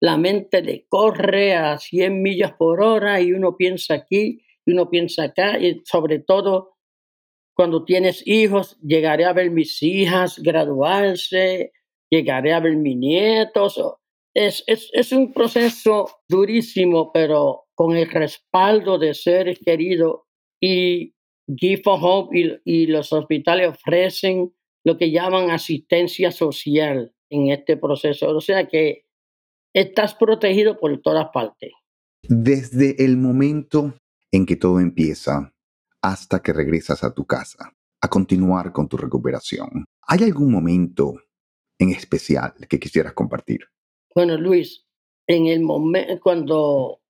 la 0.00 0.16
mente 0.16 0.62
le 0.62 0.86
corre 0.88 1.54
a 1.54 1.76
100 1.78 2.22
millas 2.22 2.52
por 2.52 2.80
hora 2.80 3.20
y 3.20 3.32
uno 3.32 3.56
piensa 3.56 3.94
aquí 3.94 4.40
y 4.64 4.72
uno 4.72 4.88
piensa 4.88 5.24
acá. 5.24 5.58
Y 5.58 5.82
sobre 5.84 6.20
todo 6.20 6.76
cuando 7.54 7.84
tienes 7.84 8.26
hijos, 8.26 8.78
llegaré 8.80 9.24
a 9.24 9.32
ver 9.32 9.50
mis 9.50 9.82
hijas 9.82 10.38
graduarse, 10.38 11.72
llegaré 12.10 12.52
a 12.52 12.60
ver 12.60 12.76
mis 12.76 12.96
nietos 12.96 13.78
es, 14.34 14.64
es, 14.66 14.90
es, 14.92 15.12
un 15.12 15.32
proceso 15.32 16.06
durísimo, 16.28 17.12
pero 17.12 17.66
con 17.74 17.96
el 17.96 18.10
respaldo 18.10 18.98
de 18.98 19.14
seres 19.14 19.58
queridos 19.64 20.22
y 20.60 21.14
Give 21.46 21.82
for 21.82 21.98
Hope 22.02 22.38
y, 22.38 22.60
y, 22.64 22.86
los 22.86 23.12
hospitales 23.12 23.68
ofrecen 23.68 24.52
lo 24.84 24.98
que 24.98 25.10
llaman 25.10 25.50
asistencia 25.50 26.32
social 26.32 27.14
en 27.30 27.50
este 27.50 27.76
proceso. 27.76 28.36
O 28.36 28.40
sea 28.40 28.66
que 28.66 29.04
estás 29.74 30.14
protegido 30.14 30.78
por 30.78 31.00
todas 31.00 31.28
partes. 31.32 31.72
Desde 32.22 33.04
el 33.04 33.16
momento 33.16 33.94
en 34.32 34.46
que 34.46 34.56
todo 34.56 34.80
empieza 34.80 35.52
hasta 36.02 36.42
que 36.42 36.52
regresas 36.52 37.04
a 37.04 37.14
tu 37.14 37.24
casa, 37.24 37.72
a 38.00 38.08
continuar 38.08 38.72
con 38.72 38.88
tu 38.88 38.96
recuperación, 38.96 39.84
¿hay 40.06 40.24
algún 40.24 40.50
momento 40.50 41.14
en 41.78 41.90
especial 41.90 42.54
que 42.68 42.78
quisieras 42.78 43.12
compartir? 43.12 43.60
Bueno, 44.14 44.36
Luis, 44.36 44.86
en 45.26 45.46
el 45.48 45.60
momento 45.60 46.20
cuando 46.22 47.00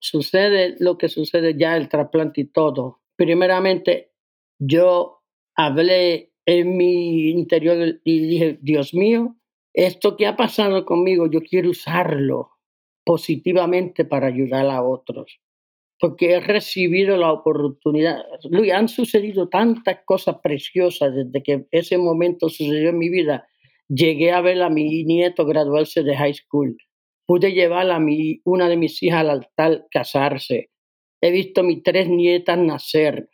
sucede 0.00 0.76
lo 0.78 0.96
que 0.96 1.08
sucede 1.08 1.56
ya, 1.58 1.76
el 1.76 1.88
trasplante 1.88 2.42
y 2.42 2.44
todo, 2.44 3.00
primeramente 3.16 4.12
yo 4.60 5.22
hablé 5.56 6.32
en 6.46 6.76
mi 6.76 7.30
interior 7.30 8.00
y 8.04 8.26
dije, 8.26 8.58
Dios 8.62 8.94
mío, 8.94 9.36
esto 9.74 10.16
que 10.16 10.26
ha 10.26 10.36
pasado 10.36 10.84
conmigo, 10.84 11.28
yo 11.28 11.40
quiero 11.40 11.70
usarlo 11.70 12.50
positivamente 13.04 14.04
para 14.04 14.28
ayudar 14.28 14.66
a 14.66 14.84
otros, 14.84 15.40
porque 15.98 16.34
he 16.34 16.40
recibido 16.40 17.16
la 17.16 17.32
oportunidad. 17.32 18.22
Luis, 18.50 18.72
han 18.72 18.88
sucedido 18.88 19.48
tantas 19.48 20.00
cosas 20.04 20.36
preciosas 20.40 21.12
desde 21.12 21.42
que 21.42 21.66
ese 21.72 21.98
momento 21.98 22.48
sucedió 22.48 22.90
en 22.90 22.98
mi 22.98 23.08
vida 23.08 23.48
Llegué 23.94 24.32
a 24.32 24.40
ver 24.40 24.62
a 24.62 24.70
mi 24.70 25.04
nieto 25.04 25.44
graduarse 25.44 26.02
de 26.02 26.16
high 26.16 26.32
school. 26.32 26.78
Pude 27.26 27.52
llevar 27.52 27.90
a 27.90 28.00
mi, 28.00 28.40
una 28.44 28.66
de 28.68 28.78
mis 28.78 29.02
hijas 29.02 29.20
al 29.20 29.30
altar 29.30 29.86
casarse. 29.90 30.70
He 31.20 31.30
visto 31.30 31.60
a 31.60 31.64
mis 31.64 31.82
tres 31.82 32.08
nietas 32.08 32.56
nacer. 32.56 33.28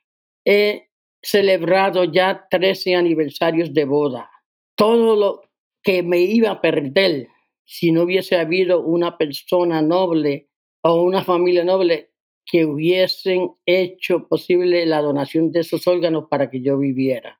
He 0.45 0.89
celebrado 1.23 2.03
ya 2.05 2.49
13 2.51 2.97
aniversarios 2.97 3.73
de 3.73 3.85
boda. 3.85 4.31
Todo 4.75 5.15
lo 5.15 5.43
que 5.81 6.03
me 6.03 6.23
iba 6.23 6.51
a 6.51 6.61
perder 6.61 7.29
si 7.65 7.93
no 7.93 8.03
hubiese 8.03 8.35
habido 8.37 8.81
una 8.83 9.17
persona 9.17 9.81
noble 9.81 10.49
o 10.83 11.03
una 11.03 11.23
familia 11.23 11.63
noble 11.63 12.11
que 12.45 12.65
hubiesen 12.65 13.53
hecho 13.65 14.27
posible 14.27 14.87
la 14.87 15.03
donación 15.03 15.53
de 15.53 15.61
esos 15.61 15.87
órganos 15.87 16.25
para 16.29 16.51
que 16.51 16.63
yo 16.63 16.79
viviera. 16.79 17.38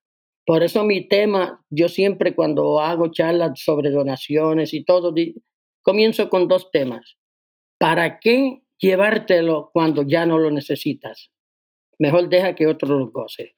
Por 0.49 0.63
eso 0.63 0.83
mi 0.83 1.07
tema, 1.07 1.63
yo 1.69 1.91
siempre 1.91 2.35
cuando 2.35 2.81
hago 2.81 3.09
charlas 3.09 3.61
sobre 3.61 3.91
donaciones 3.91 4.73
y 4.73 4.83
todo, 4.83 5.15
comienzo 5.83 6.31
con 6.31 6.49
dos 6.49 6.71
temas. 6.71 7.19
¿Para 7.79 8.19
qué 8.19 8.63
llevártelo 8.79 9.69
cuando 9.75 10.05
ya 10.05 10.25
no 10.25 10.39
lo 10.39 10.51
necesitas? 10.51 11.31
Mejor 11.99 12.31
deja 12.31 12.55
que 12.55 12.67
otro 12.67 12.99
lo 12.99 13.11
goce. 13.11 13.57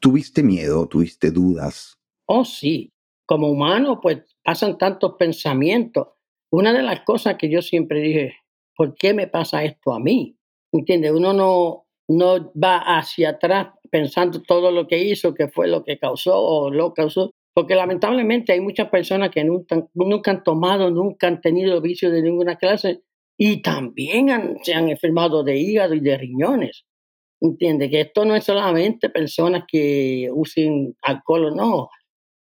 ¿Tuviste 0.00 0.42
miedo? 0.42 0.88
¿Tuviste 0.88 1.30
dudas? 1.30 1.96
Oh, 2.26 2.44
sí. 2.44 2.92
Como 3.26 3.48
humano, 3.48 4.00
pues 4.00 4.36
pasan 4.42 4.76
tantos 4.76 5.14
pensamientos. 5.16 6.08
Una 6.50 6.72
de 6.72 6.82
las 6.82 7.02
cosas 7.02 7.36
que 7.36 7.48
yo 7.48 7.62
siempre 7.62 8.00
dije, 8.00 8.34
¿por 8.74 8.96
qué 8.96 9.14
me 9.14 9.28
pasa 9.28 9.62
esto 9.62 9.92
a 9.92 10.00
mí? 10.00 10.36
¿Entiendes? 10.72 11.12
Uno 11.12 11.32
no, 11.32 11.86
no 12.08 12.52
va 12.60 12.78
hacia 12.98 13.30
atrás 13.30 13.68
pensando 13.94 14.42
todo 14.42 14.72
lo 14.72 14.88
que 14.88 14.98
hizo, 14.98 15.34
que 15.34 15.46
fue 15.46 15.68
lo 15.68 15.84
que 15.84 16.00
causó 16.00 16.36
o 16.36 16.68
lo 16.68 16.92
causó. 16.92 17.30
Porque 17.54 17.76
lamentablemente 17.76 18.52
hay 18.52 18.60
muchas 18.60 18.88
personas 18.88 19.30
que 19.30 19.44
nunca, 19.44 20.30
han 20.32 20.42
tomado, 20.42 20.90
nunca 20.90 21.28
han 21.28 21.40
tenido 21.40 21.80
vicios 21.80 22.10
de 22.10 22.20
ninguna 22.20 22.56
clase 22.56 23.02
y 23.38 23.62
también 23.62 24.58
se 24.64 24.74
han 24.74 24.88
enfermado 24.88 25.44
de 25.44 25.58
hígado 25.58 25.94
y 25.94 26.00
de 26.00 26.18
riñones. 26.18 26.84
Entiende 27.40 27.88
que 27.88 28.00
esto 28.00 28.24
no 28.24 28.34
es 28.34 28.42
solamente 28.42 29.10
personas 29.10 29.62
que 29.70 30.28
usen 30.32 30.96
alcohol 31.00 31.44
o 31.44 31.50
no. 31.54 31.88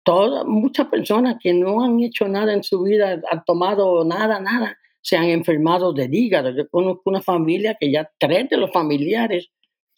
todas, 0.04 0.44
muchas 0.46 0.86
personas 0.86 1.34
que 1.42 1.52
no 1.52 1.82
han 1.82 1.98
hecho 1.98 2.28
nada 2.28 2.52
en 2.52 2.62
su 2.62 2.84
vida, 2.84 3.20
han 3.28 3.44
tomado 3.44 4.04
nada, 4.04 4.38
nada, 4.38 4.78
se 5.00 5.16
han 5.16 5.30
enfermado 5.30 5.92
de 5.92 6.08
hígado. 6.12 6.50
Yo 6.50 6.68
conozco 6.68 7.02
una 7.06 7.20
familia 7.20 7.76
que 7.80 7.90
ya 7.90 8.08
tres 8.20 8.48
de 8.50 8.56
los 8.56 8.70
familiares 8.70 9.50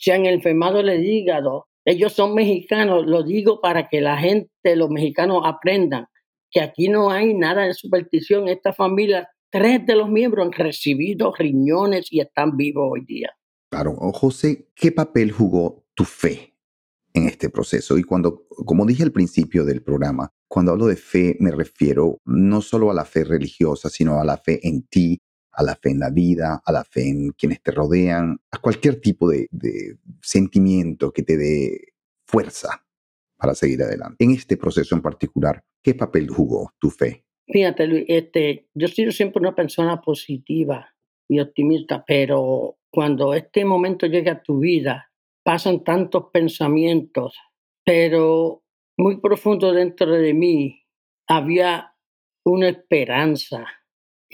se 0.03 0.13
han 0.13 0.27
enfermado 0.27 0.83
de 0.83 1.01
hígado. 1.01 1.69
Ellos 1.85 2.13
son 2.13 2.35
mexicanos, 2.35 3.07
lo 3.07 3.23
digo 3.23 3.61
para 3.61 3.89
que 3.89 4.01
la 4.01 4.17
gente, 4.17 4.77
los 4.77 4.91
mexicanos 4.91 5.43
aprendan 5.45 6.07
que 6.51 6.61
aquí 6.61 6.89
no 6.89 7.11
hay 7.11 7.35
nada 7.35 7.63
de 7.63 7.75
superstición. 7.75 8.49
Esta 8.49 8.73
familia, 8.73 9.29
tres 9.51 9.87
de 9.87 9.95
los 9.95 10.11
miembros 10.11 10.47
han 10.47 10.53
recibido 10.53 11.33
riñones 11.33 12.13
y 12.13 12.21
están 12.21 12.57
vivos 12.57 12.91
hoy 12.93 13.05
día. 13.07 13.31
Claro, 13.71 13.95
José, 14.13 14.69
¿qué 14.75 14.91
papel 14.91 15.31
jugó 15.31 15.85
tu 15.95 16.05
fe 16.05 16.57
en 17.15 17.27
este 17.29 17.49
proceso? 17.49 17.97
Y 17.97 18.03
cuando, 18.03 18.47
como 18.67 18.85
dije 18.85 19.05
al 19.05 19.13
principio 19.13 19.65
del 19.65 19.83
programa, 19.83 20.31
cuando 20.49 20.73
hablo 20.73 20.87
de 20.87 20.97
fe 20.97 21.37
me 21.39 21.53
refiero 21.53 22.19
no 22.25 22.61
solo 22.61 22.91
a 22.91 22.95
la 22.95 23.05
fe 23.05 23.25
religiosa, 23.25 23.89
sino 23.89 24.21
a 24.21 24.25
la 24.25 24.37
fe 24.37 24.67
en 24.67 24.83
ti, 24.83 25.21
a 25.53 25.63
la 25.63 25.77
fe 25.77 25.91
en 25.91 26.01
la 26.01 26.11
vida, 26.11 26.63
a 26.65 26.73
la 26.73 26.85
fe 26.85 27.09
en 27.09 27.31
quienes 27.33 27.63
te 27.63 27.71
rodean, 27.71 28.41
a 28.51 28.59
cualquier 28.59 29.01
tipo 29.01 29.29
de, 29.29 29.49
de 29.51 29.97
sentimiento 30.21 31.13
que 31.13 31.23
te 31.23 31.37
dé 31.37 31.93
fuerza 32.27 32.85
para 33.37 33.55
seguir 33.55 33.83
adelante. 33.83 34.25
En 34.25 34.31
este 34.31 34.57
proceso 34.57 34.95
en 34.95 35.03
particular, 35.03 35.65
¿qué 35.83 35.95
papel 35.95 36.29
jugó 36.29 36.73
tu 36.79 36.91
fe? 36.91 37.25
Fíjate, 37.47 37.87
Luis, 37.87 38.05
este, 38.09 38.69
yo 38.73 38.89
soy 38.89 39.11
siempre 39.13 39.41
una 39.41 39.55
persona 39.55 40.01
positiva 40.01 40.95
y 41.29 41.41
optimista, 41.41 42.05
pero 42.07 42.79
cuando 42.91 43.35
este 43.35 43.65
momento 43.65 44.07
llega 44.07 44.33
a 44.33 44.43
tu 44.43 44.59
vida, 44.61 45.11
pasan 45.43 45.83
tantos 45.83 46.27
pensamientos, 46.33 47.37
pero 47.85 48.63
muy 48.97 49.21
profundo 49.21 49.73
dentro 49.73 50.13
de 50.13 50.35
mí 50.35 50.83
había 51.27 51.95
una 52.45 52.69
esperanza. 52.69 53.67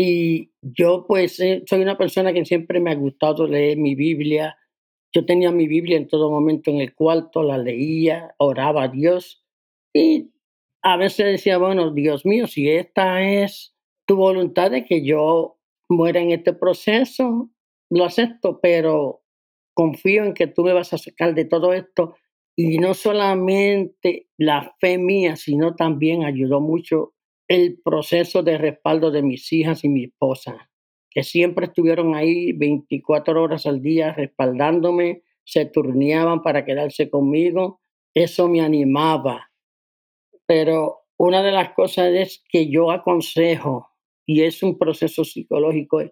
Y 0.00 0.52
yo 0.62 1.06
pues 1.08 1.40
eh, 1.40 1.64
soy 1.66 1.82
una 1.82 1.98
persona 1.98 2.32
que 2.32 2.44
siempre 2.44 2.78
me 2.78 2.92
ha 2.92 2.94
gustado 2.94 3.48
leer 3.48 3.78
mi 3.78 3.96
Biblia, 3.96 4.56
yo 5.12 5.26
tenía 5.26 5.50
mi 5.50 5.66
Biblia 5.66 5.96
en 5.96 6.06
todo 6.06 6.30
momento 6.30 6.70
en 6.70 6.78
el 6.78 6.94
cuarto, 6.94 7.42
la 7.42 7.58
leía, 7.58 8.34
oraba 8.38 8.84
a 8.84 8.88
Dios 8.88 9.44
y 9.92 10.30
a 10.82 10.96
veces 10.96 11.26
decía, 11.26 11.58
bueno, 11.58 11.90
Dios 11.90 12.24
mío, 12.24 12.46
si 12.46 12.70
esta 12.70 13.22
es 13.22 13.74
tu 14.06 14.16
voluntad 14.16 14.70
de 14.70 14.84
que 14.84 15.04
yo 15.04 15.58
muera 15.88 16.20
en 16.20 16.30
este 16.30 16.52
proceso, 16.52 17.50
lo 17.90 18.04
acepto, 18.04 18.60
pero 18.60 19.22
confío 19.74 20.24
en 20.24 20.34
que 20.34 20.46
tú 20.46 20.62
me 20.62 20.74
vas 20.74 20.92
a 20.92 20.98
sacar 20.98 21.34
de 21.34 21.44
todo 21.44 21.72
esto. 21.72 22.14
Y 22.56 22.78
no 22.78 22.94
solamente 22.94 24.28
la 24.36 24.74
fe 24.80 24.98
mía, 24.98 25.36
sino 25.36 25.74
también 25.74 26.24
ayudó 26.24 26.60
mucho 26.60 27.14
el 27.48 27.80
proceso 27.82 28.42
de 28.42 28.58
respaldo 28.58 29.10
de 29.10 29.22
mis 29.22 29.52
hijas 29.52 29.82
y 29.84 29.88
mi 29.88 30.04
esposa 30.04 30.68
que 31.10 31.22
siempre 31.22 31.66
estuvieron 31.66 32.14
ahí 32.14 32.52
24 32.52 33.42
horas 33.42 33.66
al 33.66 33.82
día 33.82 34.12
respaldándome, 34.12 35.24
se 35.44 35.66
turneaban 35.66 36.42
para 36.42 36.64
quedarse 36.64 37.08
conmigo, 37.10 37.80
eso 38.14 38.48
me 38.48 38.60
animaba. 38.60 39.50
Pero 40.46 41.06
una 41.16 41.42
de 41.42 41.52
las 41.52 41.72
cosas 41.74 42.10
es 42.12 42.44
que 42.48 42.70
yo 42.70 42.90
aconsejo, 42.90 43.88
y 44.26 44.42
es 44.42 44.62
un 44.62 44.78
proceso 44.78 45.24
psicológico, 45.24 46.02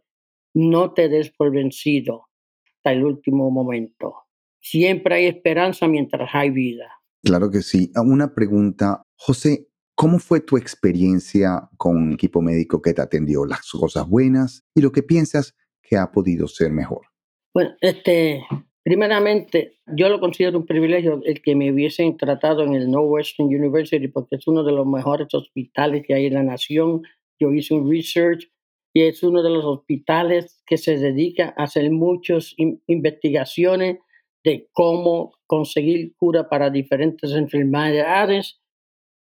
no 0.55 0.93
te 0.95 1.09
des 1.09 1.31
por 1.31 1.53
vencido 1.53 2.29
hasta 2.65 2.93
el 2.93 3.05
último 3.05 3.51
momento. 3.51 4.15
Siempre 4.61 5.17
hay 5.17 5.27
esperanza 5.27 5.87
mientras 5.87 6.31
hay 6.33 6.51
vida. 6.51 6.91
Claro 7.23 7.51
que 7.51 7.61
sí. 7.61 7.93
Una 7.95 8.35
pregunta, 8.35 9.03
José, 9.17 9.69
¿Cómo 9.97 10.19
fue 10.19 10.41
tu 10.41 10.59
experiencia 10.59 11.71
con 11.79 11.97
un 11.97 12.13
equipo 12.13 12.43
médico 12.43 12.83
que 12.83 12.93
te 12.93 13.01
atendió? 13.01 13.47
Las 13.47 13.71
cosas 13.71 14.07
buenas 14.07 14.63
y 14.75 14.83
lo 14.83 14.93
que 14.93 15.03
piensas 15.03 15.57
que 15.83 15.97
ha 15.97 16.13
podido 16.13 16.49
ser 16.49 16.71
mejor. 16.71 17.07
Bueno, 17.55 17.75
este, 17.81 18.45
primeramente, 18.85 19.79
yo 19.87 20.11
lo 20.11 20.21
considero 20.21 20.59
un 20.59 20.67
privilegio 20.67 21.23
el 21.25 21.41
que 21.41 21.57
me 21.57 21.73
hubiesen 21.73 22.19
tratado 22.19 22.63
en 22.63 22.75
el 22.75 22.91
Northwestern 22.91 23.49
University 23.49 24.09
porque 24.09 24.37
es 24.37 24.47
uno 24.47 24.63
de 24.65 24.73
los 24.73 24.87
mejores 24.87 25.33
hospitales 25.33 26.05
que 26.07 26.13
hay 26.13 26.27
en 26.27 26.35
la 26.35 26.43
nación. 26.43 27.01
Yo 27.41 27.51
hice 27.53 27.73
un 27.73 27.91
research 27.91 28.51
y 28.93 29.05
es 29.05 29.23
uno 29.23 29.43
de 29.43 29.49
los 29.49 29.65
hospitales 29.65 30.63
que 30.67 30.77
se 30.77 30.99
dedica 30.99 31.55
a 31.57 31.63
hacer 31.63 31.91
muchas 31.91 32.55
investigaciones 32.87 33.97
de 34.45 34.69
cómo 34.73 35.33
conseguir 35.47 36.15
cura 36.17 36.51
para 36.51 36.69
diferentes 36.69 37.33
enfermedades. 37.33 38.61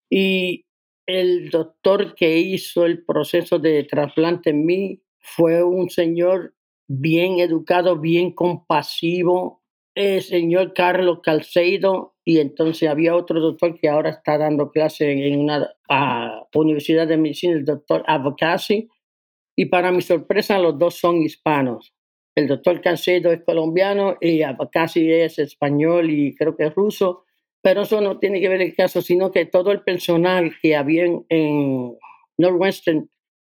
Y 0.10 0.65
el 1.06 1.50
doctor 1.50 2.16
que 2.16 2.40
hizo 2.40 2.86
el 2.86 3.04
proceso 3.04 3.60
de 3.60 3.84
trasplante 3.84 4.50
en 4.50 4.66
mí 4.66 5.02
fue 5.20 5.64
un 5.64 5.90
señor 5.90 6.56
bien 6.88 7.40
educado, 7.40 8.00
bien 8.00 8.32
compasivo, 8.32 9.64
el 9.96 10.22
señor 10.22 10.74
Carlos 10.74 11.20
Calceido, 11.24 12.16
y 12.24 12.40
entonces 12.40 12.90
había 12.90 13.16
otro 13.16 13.40
doctor 13.40 13.80
que 13.80 13.88
ahora 13.88 14.10
está 14.10 14.38
dando 14.38 14.72
clase 14.72 15.12
en 15.12 15.40
una 15.40 15.76
Universidad 16.54 17.08
de 17.08 17.18
Medicina, 17.18 17.54
el 17.54 17.66
doctor 17.66 18.04
Avocasi, 18.08 18.90
y 19.56 19.66
para 19.66 19.92
mi 19.92 20.02
sorpresa 20.02 20.60
los 20.60 20.78
dos 20.78 20.96
son 20.96 21.22
hispanos. 21.22 21.94
El 22.36 22.48
doctor 22.48 22.82
Calceido 22.82 23.32
es 23.32 23.44
colombiano 23.44 24.18
y 24.20 24.42
Avocasi 24.42 25.10
es 25.10 25.40
español 25.40 26.10
y 26.10 26.36
creo 26.36 26.56
que 26.58 26.66
es 26.66 26.76
ruso, 26.76 27.25
pero 27.66 27.82
eso 27.82 28.00
no 28.00 28.20
tiene 28.20 28.40
que 28.40 28.48
ver 28.48 28.62
el 28.62 28.76
caso, 28.76 29.02
sino 29.02 29.32
que 29.32 29.48
todo 29.48 29.72
el 29.72 29.82
personal 29.82 30.54
que 30.62 30.76
había 30.76 31.06
en, 31.30 31.98
Northwestern 32.38 33.10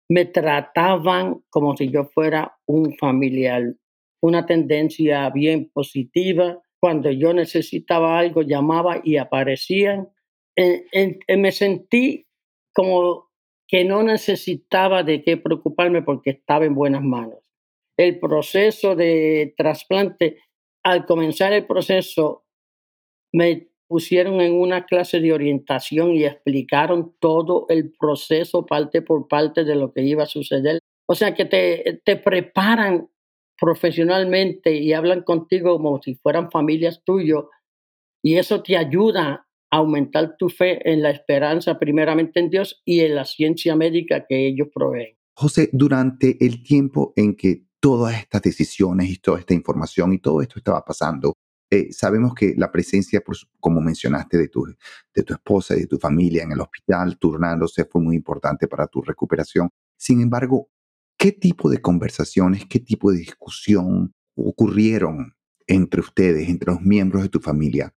me 0.10 0.26
trataban 0.26 1.43
como 1.52 1.78
si 1.78 1.91
yo 1.91 2.06
fuera 2.06 2.58
un 2.65 2.98
familiar, 2.98 3.76
una 4.24 4.48
tendencia 4.48 5.30
bien 5.30 5.69
positiva. 5.72 6.60
Cuando 6.80 7.12
yo 7.12 7.36
necesitaba 7.36 8.17
algo, 8.17 8.41
llamaba 8.41 9.00
y 9.04 9.17
aparecían. 9.17 10.10
me 10.56 11.52
sentí 11.52 12.26
como 12.74 13.30
que 13.67 13.86
no 13.86 14.02
necesitaba 14.02 15.04
de 15.04 15.22
qué 15.22 15.38
preocuparme 15.38 16.02
porque 16.02 16.32
estaba 16.32 16.65
en 16.65 16.74
buenas 16.74 17.04
manos. 17.04 17.43
El 17.95 18.19
proceso 18.19 18.95
de 18.95 19.54
trasplante, 19.56 20.39
al 20.84 21.06
comenzar 21.06 21.54
el 21.54 21.67
proceso, 21.67 22.45
me 23.32 23.69
pusieron 23.89 24.39
en 24.39 24.54
una 24.54 24.86
clase 24.86 25.19
de 25.19 25.34
orientación 25.34 26.12
y 26.12 26.23
explicaron 26.23 27.15
todo 27.19 27.65
el 27.69 27.91
proceso 27.91 28.65
parte 28.65 29.02
por 29.02 29.28
parte 29.28 29.63
de 29.63 29.75
lo 29.75 29.91
que 29.91 30.04
iba 30.04 30.23
a 30.23 30.28
suceder. 30.28 30.80
O 31.08 31.15
sea 31.15 31.34
que 31.34 31.45
te, 31.45 31.99
te 32.06 32.15
preparan 32.15 33.10
profesionalmente 33.60 34.75
y 34.75 34.93
hablan 34.93 35.23
contigo 35.23 35.78
como 35.78 35.99
si 36.04 36.13
fueran 36.15 36.52
familias 36.52 37.02
tuyas 37.04 37.43
y 38.21 38.36
eso 38.36 38.62
te 38.62 38.78
ayuda 38.78 39.47
a 39.71 39.78
aumentar 39.78 40.38
tu 40.38 40.49
fe 40.49 40.88
en 40.89 41.02
la 41.02 41.10
esperanza 41.10 41.80
primeramente 41.80 42.39
en 42.39 42.52
Dios 42.52 42.82
y 42.86 42.99
en 42.99 43.15
la 43.15 43.25
ciencia 43.25 43.75
médica 43.75 44.25
que 44.30 44.47
ellos 44.47 44.67
proveen. 44.73 45.17
José, 45.34 45.69
durante 45.73 46.38
el 46.45 46.62
tiempo 46.62 47.12
en 47.15 47.36
que 47.36 47.63
todas 47.80 48.19
estas 48.19 48.43
decisiones 48.43 49.10
y 49.10 49.17
toda 49.17 49.39
esta 49.39 49.56
información 49.56 50.13
y 50.13 50.19
todo 50.19 50.43
esto 50.43 50.60
estaba 50.60 50.86
pasando, 50.86 51.34
eh, 51.72 51.94
sabemos 51.94 52.34
que 52.34 52.56
la 52.58 52.72
presencia, 52.72 53.22
como 53.60 53.80
mencionaste, 53.80 54.38
de 54.38 54.48
tu, 54.48 54.66
de 55.14 55.24
tu 55.24 55.34
esposa 55.34 55.76
y 55.76 55.82
de 55.82 55.88
tu 55.88 56.00
familia 56.00 56.44
en 56.44 56.52
el 56.52 56.62
hospital 56.62 57.18
turnándose 57.20 57.86
fue 57.86 58.02
muy 58.02 58.16
importante 58.16 58.68
para 58.68 58.88
tu 58.88 59.02
recuperación. 59.02 59.70
Sin 59.96 60.22
embargo, 60.22 60.70
¿qué 61.18 61.32
tipo 61.32 61.70
de 61.70 61.80
conversaciones, 61.80 62.66
qué 62.68 62.80
tipo 62.80 63.12
de 63.12 63.20
discusión 63.20 64.14
ocurrieron 64.36 65.36
entre 65.68 66.02
ustedes, 66.02 66.50
entre 66.50 66.72
los 66.74 66.82
miembros 66.82 67.22
de 67.22 67.30
tu 67.30 67.40
familia, 67.40 67.94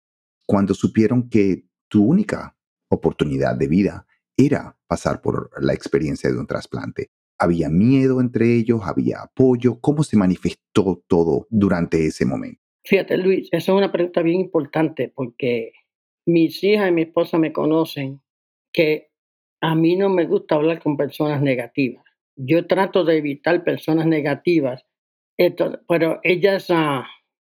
cuando 0.48 0.74
supieron 0.74 1.30
que 1.30 1.68
tu 1.90 2.04
única 2.04 2.58
oportunidad 2.90 3.56
de 3.56 3.68
vida 3.68 4.08
era 4.36 4.78
pasar 4.88 5.22
por 5.22 5.52
la 5.62 5.74
experiencia 5.74 6.32
de 6.32 6.40
un 6.40 6.48
trasplante? 6.48 7.12
¿Había 7.38 7.70
miedo 7.70 8.20
entre 8.20 8.56
ellos? 8.56 8.82
¿Había 8.84 9.22
apoyo? 9.22 9.80
¿Cómo 9.80 10.04
se 10.04 10.18
manifestó 10.18 11.04
todo 11.08 11.48
durante 11.52 12.06
ese 12.06 12.26
momento? 12.26 12.59
Fíjate, 12.84 13.18
Luis, 13.18 13.50
esa 13.52 13.72
es 13.72 13.78
una 13.78 13.92
pregunta 13.92 14.22
bien 14.22 14.42
importante 14.42 15.12
porque 15.13 15.74
mis 16.26 16.63
hijas 16.63 16.89
y 16.89 16.92
mi 16.92 17.04
esposa 17.04 17.38
me 17.38 17.52
conocen 17.52 18.22
que 18.72 19.10
a 19.62 19.76
mí 19.76 19.96
no 19.96 20.10
me 20.10 20.26
gusta 20.26 20.56
hablar 20.56 20.82
con 20.82 20.98
personas 20.98 21.42
negativas. 21.42 22.04
Yo 22.36 22.65
trato 22.68 23.04
de 23.04 23.18
evitar 23.18 23.63
personas 23.63 24.06
negativas, 24.06 24.86
pero 25.88 26.20
ellas 26.24 26.68
ah, 26.70 27.06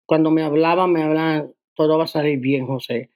cuando 0.07 0.31
me 0.31 0.43
hablaban, 0.43 0.93
me 0.93 1.03
hablaban, 1.03 1.53
todo 1.75 1.99
va 1.99 2.05
a 2.05 2.09
salir 2.09 2.41
bien, 2.41 2.67
José, 2.67 3.11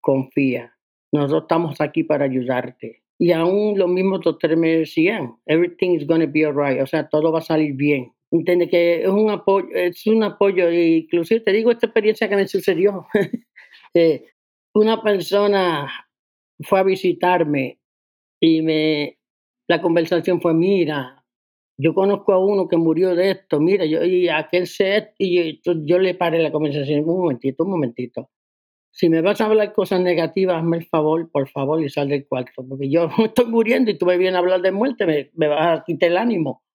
confía, 0.00 0.76
nosotros 1.12 1.42
estamos 1.42 1.80
aquí 1.80 2.04
para 2.04 2.24
ayudarte. 2.24 3.02
Y 3.18 3.32
aún 3.32 3.78
los 3.78 3.88
mismos 3.88 4.20
doctores 4.20 4.58
me 4.58 4.78
decían, 4.78 5.36
everything 5.46 5.92
is 5.92 6.06
going 6.06 6.20
to 6.20 6.30
be 6.30 6.44
alright, 6.44 6.80
o 6.80 6.86
sea, 6.86 7.08
todo 7.08 7.32
va 7.32 7.40
a 7.40 7.42
salir 7.42 7.74
bien. 7.74 8.12
Entiende 8.32 8.68
que 8.68 9.02
es 9.02 9.08
un 9.08 9.30
apoyo, 9.30 9.68
es 9.72 10.06
un 10.06 10.24
apoyo, 10.24 10.70
inclusive 10.70 11.40
te 11.40 11.52
digo 11.52 11.70
esta 11.70 11.86
experiencia 11.86 12.28
que 12.28 12.36
me 12.36 12.48
sucedió. 12.48 13.06
Eh, 13.98 14.26
una 14.74 15.02
persona 15.02 15.88
fue 16.60 16.80
a 16.80 16.82
visitarme 16.82 17.78
y 18.38 18.60
me, 18.60 19.18
la 19.68 19.80
conversación 19.80 20.40
fue, 20.42 20.52
mira, 20.52 21.24
yo 21.78 21.94
conozco 21.94 22.32
a 22.32 22.38
uno 22.38 22.68
que 22.68 22.76
murió 22.76 23.14
de 23.14 23.30
esto, 23.32 23.60
mira, 23.60 23.84
yo, 23.84 24.04
y 24.04 24.28
aquel 24.28 24.66
set, 24.66 25.14
y 25.18 25.60
yo, 25.62 25.72
yo 25.84 25.98
le 25.98 26.14
paré 26.14 26.42
la 26.42 26.52
conversación, 26.52 27.08
un 27.08 27.18
momentito, 27.18 27.64
un 27.64 27.70
momentito. 27.70 28.30
Si 28.92 29.08
me 29.10 29.20
vas 29.20 29.40
a 29.40 29.46
hablar 29.46 29.74
cosas 29.74 30.00
negativas, 30.00 30.56
hazme 30.56 30.78
el 30.78 30.86
favor, 30.86 31.30
por 31.30 31.48
favor, 31.48 31.82
y 31.82 31.88
sal 31.90 32.08
del 32.08 32.26
cuarto, 32.26 32.66
porque 32.68 32.88
yo 32.90 33.08
estoy 33.24 33.46
muriendo 33.46 33.90
y 33.90 33.98
tú 33.98 34.06
me 34.06 34.16
vienes 34.18 34.36
a 34.36 34.38
hablar 34.40 34.62
de 34.62 34.72
muerte, 34.72 35.06
me, 35.06 35.30
me 35.34 35.48
vas 35.48 35.80
a 35.80 35.84
quitar 35.84 36.10
el 36.10 36.16
ánimo. 36.16 36.65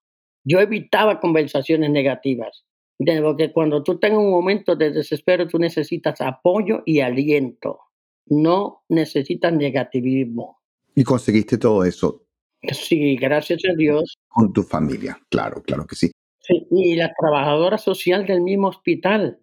Yo 0.44 0.60
evitaba 0.60 1.20
conversaciones 1.20 1.90
negativas, 1.90 2.66
porque 2.98 3.52
cuando 3.52 3.84
tú 3.84 4.00
tengas 4.00 4.20
un 4.20 4.32
momento 4.32 4.76
de 4.76 4.92
desespero, 4.92 5.48
tú 5.48 5.60
necesitas 5.60 6.22
apoyo 6.22 6.84
y 6.86 7.00
aliento, 7.00 7.80
no 8.28 8.84
necesitas 8.90 9.54
negativismo. 9.54 10.60
Y 10.96 11.04
conseguiste 11.04 11.58
todo 11.58 11.84
eso 11.84 12.26
Sí, 12.70 13.16
gracias 13.16 13.62
a 13.70 13.74
Dios. 13.76 14.18
con 14.28 14.54
tu 14.54 14.64
familia, 14.64 15.20
claro, 15.30 15.64
claro 15.64 15.86
que 15.86 15.96
sí. 15.96 16.12
Sí, 16.40 16.68
y 16.72 16.96
la 16.96 17.14
trabajadora 17.14 17.78
social 17.78 18.26
del 18.26 18.42
mismo 18.42 18.68
hospital 18.68 19.40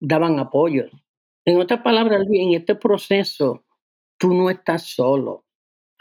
daban 0.00 0.38
apoyo. 0.38 0.86
En 1.44 1.58
otras 1.58 1.80
palabras, 1.82 2.26
en 2.30 2.54
este 2.54 2.74
proceso 2.74 3.64
tú 4.18 4.34
no 4.34 4.50
estás 4.50 4.82
solo. 4.82 5.44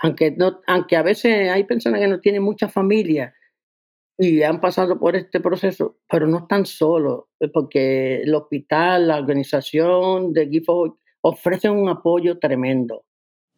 Aunque, 0.01 0.31
no, 0.31 0.61
aunque 0.67 0.95
a 0.95 1.01
veces 1.01 1.49
hay 1.49 1.63
personas 1.63 1.99
que 2.01 2.07
no 2.07 2.19
tienen 2.19 2.43
mucha 2.43 2.69
familia 2.69 3.33
y 4.21 4.43
han 4.43 4.59
pasado 4.59 4.99
por 4.99 5.15
este 5.15 5.39
proceso, 5.39 5.97
pero 6.09 6.27
no 6.27 6.39
están 6.39 6.65
solos, 6.65 7.23
eh, 7.39 7.47
porque 7.47 8.21
el 8.21 8.35
hospital, 8.35 9.07
la 9.07 9.17
organización 9.17 10.33
de 10.33 10.49
GIFO 10.49 10.99
ofrecen 11.21 11.71
un 11.71 11.87
apoyo 11.87 12.37
tremendo. 12.37 13.05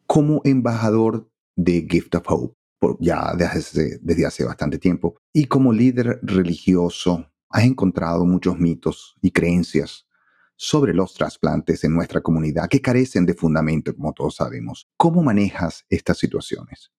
Como 0.06 0.40
embajador 0.44 1.28
de 1.56 1.84
Gift 1.90 2.14
of 2.14 2.24
Hope, 2.28 2.54
ya 3.00 3.32
desde, 3.36 3.98
desde 4.00 4.24
hace 4.24 4.44
bastante 4.44 4.78
tiempo, 4.78 5.16
y 5.32 5.46
como 5.46 5.72
líder 5.72 6.20
religioso, 6.22 7.26
has 7.50 7.64
encontrado 7.64 8.24
muchos 8.24 8.56
mitos 8.58 9.16
y 9.20 9.32
creencias 9.32 10.06
sobre 10.54 10.94
los 10.94 11.12
trasplantes 11.14 11.82
en 11.82 11.92
nuestra 11.92 12.20
comunidad 12.20 12.68
que 12.68 12.80
carecen 12.80 13.26
de 13.26 13.34
fundamento, 13.34 13.92
como 13.96 14.12
todos 14.12 14.36
sabemos. 14.36 14.88
¿Cómo 14.96 15.24
manejas 15.24 15.84
estas 15.90 16.18
situaciones? 16.18 16.92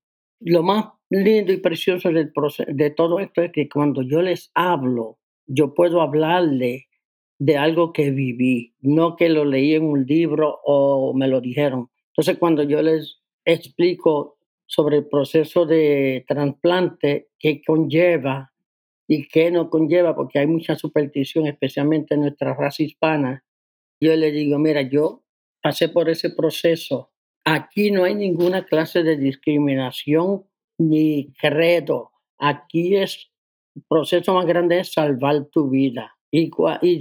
Lo 0.46 0.62
más 0.62 0.88
lindo 1.10 1.54
y 1.54 1.58
precioso 1.58 2.10
del 2.12 2.34
de 2.68 2.90
todo 2.90 3.20
esto 3.20 3.42
es 3.42 3.52
que 3.54 3.70
cuando 3.70 4.02
yo 4.02 4.22
les 4.22 4.52
hablo, 4.54 5.18
yo 5.48 5.74
puedo 5.74 6.02
hablarle 6.02 6.88
de 7.40 7.58
algo 7.58 7.94
que 7.94 8.12
viví, 8.12 8.74
no 8.82 9.16
que 9.16 9.30
lo 9.30 9.46
leí 9.46 9.74
en 9.76 9.86
un 9.86 10.06
libro 10.06 10.60
o 10.66 11.14
me 11.14 11.30
lo 11.30 11.40
dijeron. 11.40 11.90
Entonces, 12.10 12.38
cuando 12.38 12.64
yo 12.64 12.82
les 12.82 13.22
explico 13.46 14.38
sobre 14.66 14.98
el 14.98 15.08
proceso 15.08 15.66
de 15.66 16.26
trasplante, 16.28 17.30
qué 17.40 17.62
conlleva 17.66 18.52
y 19.08 19.28
qué 19.30 19.50
no 19.50 19.70
conlleva, 19.70 20.14
porque 20.14 20.40
hay 20.40 20.48
mucha 20.48 20.76
superstición, 20.76 21.48
especialmente 21.48 22.16
en 22.16 22.22
nuestra 22.22 22.54
raza 22.54 22.84
hispana. 22.84 23.46
Yo 24.02 24.14
le 24.16 24.32
digo, 24.32 24.60
mira, 24.60 24.82
yo 24.82 25.24
pasé 25.62 25.88
por 25.88 26.10
ese 26.10 26.32
proceso. 26.32 27.13
Aquí 27.46 27.92
no 27.92 28.04
hay 28.06 28.16
ninguna 28.16 28.66
clase 28.66 29.04
de 29.04 29.18
discriminación 29.18 30.46
ni 30.78 31.34
credo. 31.34 32.12
Aquí 32.38 32.96
es 32.96 33.30
el 33.76 33.84
proceso 33.90 34.34
más 34.34 34.46
grande 34.46 34.80
es 34.80 34.94
salvar 34.94 35.46
tu 35.46 35.70
vida. 35.70 36.16
Y, 36.32 36.50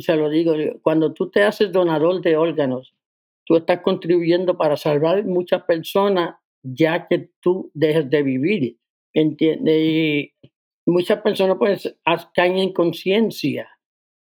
se 0.02 0.16
lo 0.16 0.28
digo, 0.28 0.54
cuando 0.82 1.14
tú 1.14 1.30
te 1.30 1.42
haces 1.42 1.72
donador 1.72 2.20
de 2.20 2.36
órganos, 2.36 2.94
tú 3.44 3.56
estás 3.56 3.80
contribuyendo 3.80 4.58
para 4.58 4.76
salvar 4.76 5.24
muchas 5.24 5.62
personas 5.62 6.36
ya 6.62 7.06
que 7.08 7.30
tú 7.40 7.70
dejes 7.72 8.10
de 8.10 8.22
vivir. 8.22 8.78
¿Entiendes? 9.14 9.74
Y 9.74 10.32
muchas 10.86 11.20
personas 11.22 11.56
pues 11.58 11.96
caen 12.34 12.58
en 12.58 12.72
conciencia, 12.72 13.68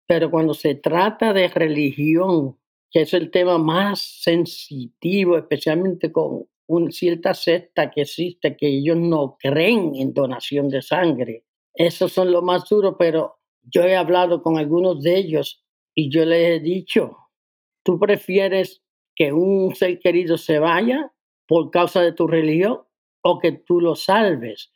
pero 0.06 0.30
cuando 0.30 0.54
se 0.54 0.74
trata 0.74 1.32
de 1.32 1.48
religión, 1.48 2.56
que 2.92 3.00
es 3.02 3.14
el 3.14 3.30
tema 3.30 3.58
más 3.58 4.00
sensitivo, 4.22 5.36
especialmente 5.38 6.12
con 6.12 6.44
una 6.66 6.90
cierta 6.90 7.34
secta 7.34 7.90
que 7.90 8.02
existe, 8.02 8.56
que 8.56 8.68
ellos 8.68 8.96
no 8.96 9.36
creen 9.40 9.94
en 9.96 10.12
donación 10.12 10.68
de 10.68 10.82
sangre. 10.82 11.44
Esos 11.74 12.12
son 12.12 12.30
los 12.30 12.42
más 12.42 12.68
duros, 12.68 12.96
pero 12.98 13.38
yo 13.62 13.82
he 13.82 13.96
hablado 13.96 14.42
con 14.42 14.58
algunos 14.58 15.02
de 15.02 15.16
ellos 15.16 15.64
y 15.94 16.10
yo 16.10 16.24
les 16.24 16.50
he 16.50 16.60
dicho, 16.60 17.16
¿tú 17.82 17.98
prefieres 17.98 18.82
que 19.14 19.32
un 19.32 19.74
ser 19.74 19.98
querido 19.98 20.38
se 20.38 20.58
vaya 20.58 21.12
por 21.46 21.70
causa 21.70 22.00
de 22.02 22.12
tu 22.12 22.26
religión 22.26 22.80
o 23.22 23.38
que 23.38 23.52
tú 23.52 23.80
lo 23.80 23.94
salves 23.94 24.72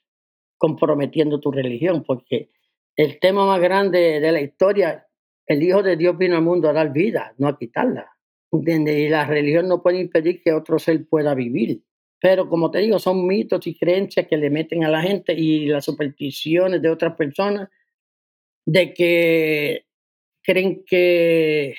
comprometiendo 0.58 1.40
tu 1.40 1.50
religión, 1.50 2.04
porque 2.04 2.50
el 2.96 3.18
tema 3.20 3.46
más 3.46 3.60
grande 3.60 4.20
de 4.20 4.32
la 4.32 4.40
historia, 4.40 5.05
el 5.46 5.62
Hijo 5.62 5.82
de 5.82 5.96
Dios 5.96 6.16
vino 6.18 6.36
al 6.36 6.42
mundo 6.42 6.68
a 6.68 6.72
dar 6.72 6.92
vida, 6.92 7.34
no 7.38 7.48
a 7.48 7.58
quitarla. 7.58 8.10
Y 8.52 9.08
la 9.08 9.26
religión 9.26 9.68
no 9.68 9.82
puede 9.82 10.00
impedir 10.00 10.42
que 10.42 10.52
otro 10.52 10.78
ser 10.78 11.06
pueda 11.08 11.34
vivir. 11.34 11.82
Pero 12.20 12.48
como 12.48 12.70
te 12.70 12.78
digo, 12.78 12.98
son 12.98 13.26
mitos 13.26 13.66
y 13.66 13.76
creencias 13.76 14.26
que 14.26 14.36
le 14.36 14.50
meten 14.50 14.84
a 14.84 14.88
la 14.88 15.02
gente 15.02 15.32
y 15.34 15.66
las 15.66 15.84
supersticiones 15.84 16.80
de 16.80 16.88
otras 16.88 17.14
personas 17.14 17.68
de 18.64 18.94
que 18.94 19.86
creen 20.42 20.84
que 20.86 21.74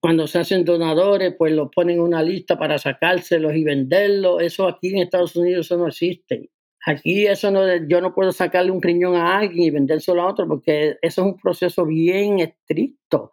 cuando 0.00 0.26
se 0.26 0.38
hacen 0.38 0.64
donadores, 0.64 1.34
pues 1.36 1.52
los 1.52 1.68
ponen 1.74 1.96
en 1.96 2.02
una 2.02 2.22
lista 2.22 2.58
para 2.58 2.78
sacárselos 2.78 3.54
y 3.54 3.64
venderlos. 3.64 4.42
Eso 4.42 4.66
aquí 4.68 4.88
en 4.88 4.98
Estados 4.98 5.36
Unidos 5.36 5.66
eso 5.66 5.76
no 5.76 5.88
existe. 5.88 6.50
Aquí 6.88 7.26
eso 7.26 7.50
no, 7.50 7.62
yo 7.88 8.00
no 8.00 8.14
puedo 8.14 8.30
sacarle 8.30 8.70
un 8.70 8.80
riñón 8.80 9.16
a 9.16 9.38
alguien 9.38 9.64
y 9.66 9.70
vendérselo 9.70 10.22
a 10.22 10.28
otro 10.28 10.46
porque 10.46 10.96
eso 11.02 11.20
es 11.20 11.26
un 11.26 11.36
proceso 11.36 11.84
bien 11.84 12.38
estricto. 12.38 13.32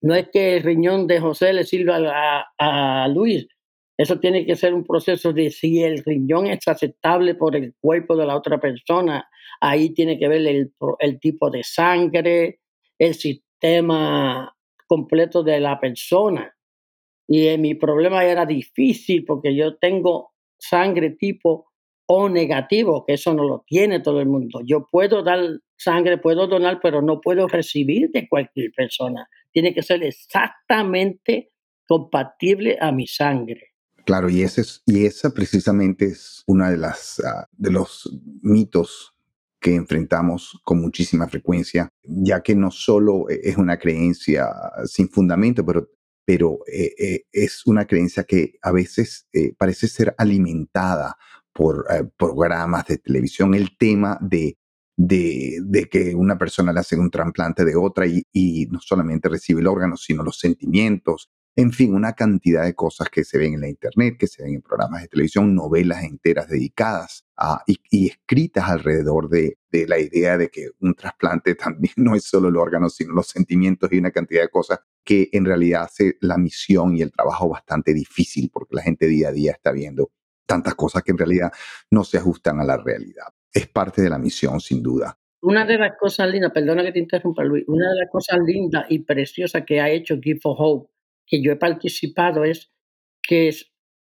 No 0.00 0.14
es 0.14 0.28
que 0.28 0.58
el 0.58 0.62
riñón 0.62 1.08
de 1.08 1.18
José 1.18 1.52
le 1.52 1.64
sirva 1.64 2.46
a, 2.56 3.08
Luis. 3.08 3.48
Eso 3.96 4.20
tiene 4.20 4.46
que 4.46 4.54
ser 4.54 4.74
un 4.74 4.84
proceso 4.84 5.32
de 5.32 5.50
si 5.50 5.82
el 5.82 6.04
riñón 6.04 6.46
es 6.46 6.68
aceptable 6.68 7.34
por 7.34 7.56
el 7.56 7.74
cuerpo 7.80 8.14
de 8.14 8.26
la 8.26 8.36
otra 8.36 8.60
persona. 8.60 9.28
Ahí 9.60 9.90
tiene 9.90 10.16
que 10.16 10.28
ver 10.28 10.46
el, 10.46 10.72
el 11.00 11.18
tipo 11.18 11.50
de 11.50 11.64
sangre, 11.64 12.60
el 12.96 13.14
sistema 13.14 14.54
completo 14.86 15.42
de 15.42 15.58
la 15.58 15.80
persona. 15.80 16.56
Y 17.26 17.48
eh, 17.48 17.58
mi 17.58 17.74
problema 17.74 18.24
era 18.24 18.46
difícil 18.46 19.24
porque 19.24 19.52
yo 19.56 19.76
tengo 19.78 20.30
sangre 20.56 21.10
tipo 21.10 21.67
O 22.10 22.28
negativo, 22.28 23.04
que 23.06 23.14
eso 23.14 23.34
no 23.34 23.44
lo 23.44 23.64
tiene 23.66 24.00
todo 24.00 24.20
el 24.20 24.28
mundo. 24.28 24.60
Yo 24.64 24.88
puedo 24.90 25.22
dar 25.22 25.40
sangre, 25.76 26.18
puedo 26.18 26.46
donar, 26.46 26.80
pero 26.82 27.02
no 27.02 27.20
puedo 27.20 27.46
recibir 27.46 28.10
de 28.10 28.28
cualquier 28.28 28.72
persona. 28.72 29.28
Tiene 29.52 29.74
que 29.74 29.82
ser 29.82 30.02
exactamente 30.02 31.52
compatible 31.86 32.78
a 32.80 32.92
mi 32.92 33.06
sangre. 33.06 33.74
Claro, 34.04 34.30
y 34.30 34.42
ese 34.42 34.62
es, 34.62 34.82
y 34.86 35.04
esa 35.04 35.34
precisamente 35.34 36.06
es 36.06 36.42
una 36.46 36.70
de 36.70 36.78
las 36.78 37.20
ah, 37.20 37.46
de 37.52 37.70
los 37.70 38.10
mitos 38.40 39.14
que 39.60 39.74
enfrentamos 39.74 40.60
con 40.64 40.80
muchísima 40.80 41.28
frecuencia, 41.28 41.92
ya 42.02 42.42
que 42.42 42.54
no 42.54 42.70
solo 42.70 43.28
e, 43.28 43.40
es 43.42 43.56
una 43.56 43.78
creencia 43.78 44.48
sin 44.86 45.08
fundamento, 45.08 45.64
pero, 45.64 45.88
pero 46.24 46.60
eh, 46.72 46.94
eh, 46.98 47.24
es 47.32 47.66
una 47.66 47.86
creencia 47.86 48.24
que 48.24 48.54
a 48.62 48.72
veces 48.72 49.28
eh, 49.32 49.52
parece 49.58 49.88
ser 49.88 50.14
alimentada 50.16 51.16
por 51.58 51.84
programas 52.16 52.86
de 52.86 52.98
televisión, 52.98 53.52
el 53.52 53.76
tema 53.76 54.16
de, 54.20 54.56
de, 54.96 55.58
de, 55.60 55.88
que 55.88 56.14
una 56.14 56.38
persona 56.38 56.72
le 56.72 56.78
hace 56.78 56.96
un 56.96 57.10
trasplante 57.10 57.64
de 57.64 57.74
otra 57.74 58.06
y, 58.06 58.68
no 58.70 58.78
solamente 58.78 59.28
recibe 59.28 59.60
el 59.60 59.66
órgano, 59.66 59.96
sino 59.96 60.22
los 60.22 60.38
sentimientos, 60.38 61.32
en 61.56 61.72
fin, 61.72 61.94
una 61.94 62.12
cantidad 62.12 62.62
de 62.62 62.76
cosas 62.76 63.08
que 63.10 63.24
se 63.24 63.38
ven 63.38 63.54
en 63.54 63.62
la 63.62 63.68
internet, 63.68 64.18
que 64.20 64.28
se 64.28 64.44
ven 64.44 64.54
en 64.54 64.62
programas 64.62 65.02
de 65.02 65.08
televisión, 65.08 65.52
novelas 65.52 66.04
enteras 66.04 66.46
dedicadas 66.46 67.24
a, 67.36 67.64
y, 67.66 68.06
escritas 68.06 68.68
alrededor 68.68 69.28
de, 69.28 69.58
la 69.72 69.98
idea 69.98 70.38
de 70.38 70.50
que 70.50 70.68
un 70.78 70.94
trasplante 70.94 71.54
también 71.56 71.94
no 71.96 72.14
es 72.14 72.22
solo 72.22 72.50
el 72.50 72.56
órgano, 72.56 72.88
sino 72.88 73.14
los 73.14 73.26
sentimientos 73.26 73.90
y 73.90 73.98
una 73.98 74.12
cantidad 74.12 74.42
de 74.42 74.48
cosas 74.48 74.78
que 75.04 75.28
en 75.32 75.44
realidad 75.44 75.82
hace 75.86 76.18
la 76.20 76.38
misión 76.38 76.96
y 76.96 77.02
el 77.02 77.10
trabajo 77.10 77.48
bastante 77.48 77.92
difícil 77.92 78.48
porque 78.52 78.76
la 78.76 78.82
gente 78.82 79.08
día 79.08 79.30
a 79.30 79.32
día 79.32 79.50
está 79.50 79.72
viendo 79.72 80.12
tantas 80.48 80.74
cosas 80.74 81.02
que 81.02 81.12
en 81.12 81.18
realidad 81.18 81.52
no 81.90 82.02
se 82.02 82.18
ajustan 82.18 82.58
a 82.60 82.64
la 82.64 82.76
realidad. 82.76 83.26
Es 83.52 83.68
parte 83.68 84.02
de 84.02 84.10
la 84.10 84.18
misión, 84.18 84.60
sin 84.60 84.82
duda. 84.82 85.16
Una 85.42 85.64
de 85.64 85.78
las 85.78 85.96
cosas 85.96 86.28
lindas, 86.28 86.50
perdona 86.50 86.82
que 86.82 86.92
te 86.92 86.98
interrumpa 86.98 87.44
Luis, 87.44 87.64
una 87.68 87.90
de 87.90 88.00
las 88.00 88.10
cosas 88.10 88.38
lindas 88.44 88.86
y 88.88 89.00
preciosas 89.00 89.64
que 89.64 89.80
ha 89.80 89.88
hecho 89.88 90.18
Give 90.20 90.40
for 90.40 90.56
Hope 90.58 90.90
que 91.28 91.42
yo 91.42 91.52
he 91.52 91.56
participado 91.56 92.44
es 92.44 92.72
que 93.22 93.54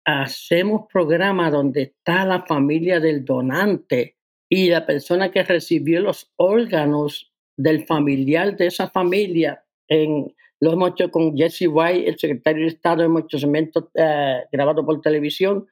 hacemos 0.04 0.86
programas 0.92 1.52
donde 1.52 1.82
está 1.82 2.26
la 2.26 2.42
familia 2.42 2.98
del 2.98 3.24
donante 3.24 4.16
y 4.48 4.68
la 4.68 4.84
persona 4.84 5.30
que 5.30 5.44
recibió 5.44 6.00
los 6.00 6.32
órganos 6.36 7.32
del 7.56 7.86
familiar 7.86 8.56
de 8.56 8.66
esa 8.66 8.90
familia. 8.90 9.64
En, 9.88 10.34
lo 10.60 10.72
hemos 10.72 10.90
hecho 10.90 11.10
con 11.10 11.36
Jesse 11.36 11.68
White, 11.68 12.08
el 12.08 12.18
secretario 12.18 12.62
de 12.62 12.72
Estado, 12.72 13.04
hemos 13.04 13.24
hecho 13.24 13.38
segmentos 13.38 13.84
eh, 13.94 14.42
grabados 14.50 14.84
por 14.84 15.00
televisión 15.00 15.66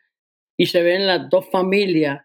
y 0.60 0.66
se 0.66 0.82
ven 0.82 1.06
las 1.06 1.30
dos 1.30 1.48
familias. 1.50 2.20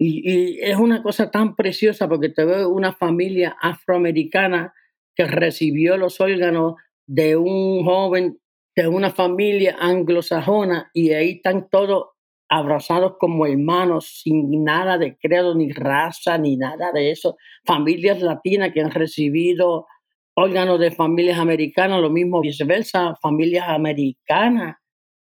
Y, 0.00 0.58
es 0.60 0.76
una 0.76 1.00
cosa 1.00 1.30
tan 1.30 1.54
preciosa 1.54 2.08
porque 2.08 2.28
te 2.28 2.44
veo 2.44 2.70
una 2.70 2.92
familia 2.92 3.56
afroamericana 3.62 4.74
que 5.14 5.26
recibió 5.26 5.96
los 5.96 6.20
órganos 6.20 6.74
de 7.06 7.36
un 7.36 7.84
joven 7.84 8.40
de 8.74 8.88
una 8.88 9.10
familia 9.10 9.76
anglosajona 9.78 10.90
y 10.92 11.12
ahí 11.12 11.34
están 11.36 11.68
todos 11.70 12.06
abrazados 12.48 13.14
como 13.16 13.46
hermanos, 13.46 14.22
sin 14.24 14.64
nada 14.64 14.98
de 14.98 15.16
credo, 15.16 15.54
ni 15.54 15.70
raza, 15.70 16.36
ni 16.36 16.56
nada 16.56 16.90
de 16.90 17.12
eso. 17.12 17.36
Familias 17.64 18.20
latinas 18.20 18.72
que 18.72 18.80
han 18.80 18.90
recibido 18.90 19.86
órganos 20.34 20.80
de 20.80 20.90
familias 20.90 21.38
americanas, 21.38 22.00
lo 22.00 22.10
mismo 22.10 22.40
viceversa, 22.40 23.14
familias 23.22 23.68
americanas 23.68 24.78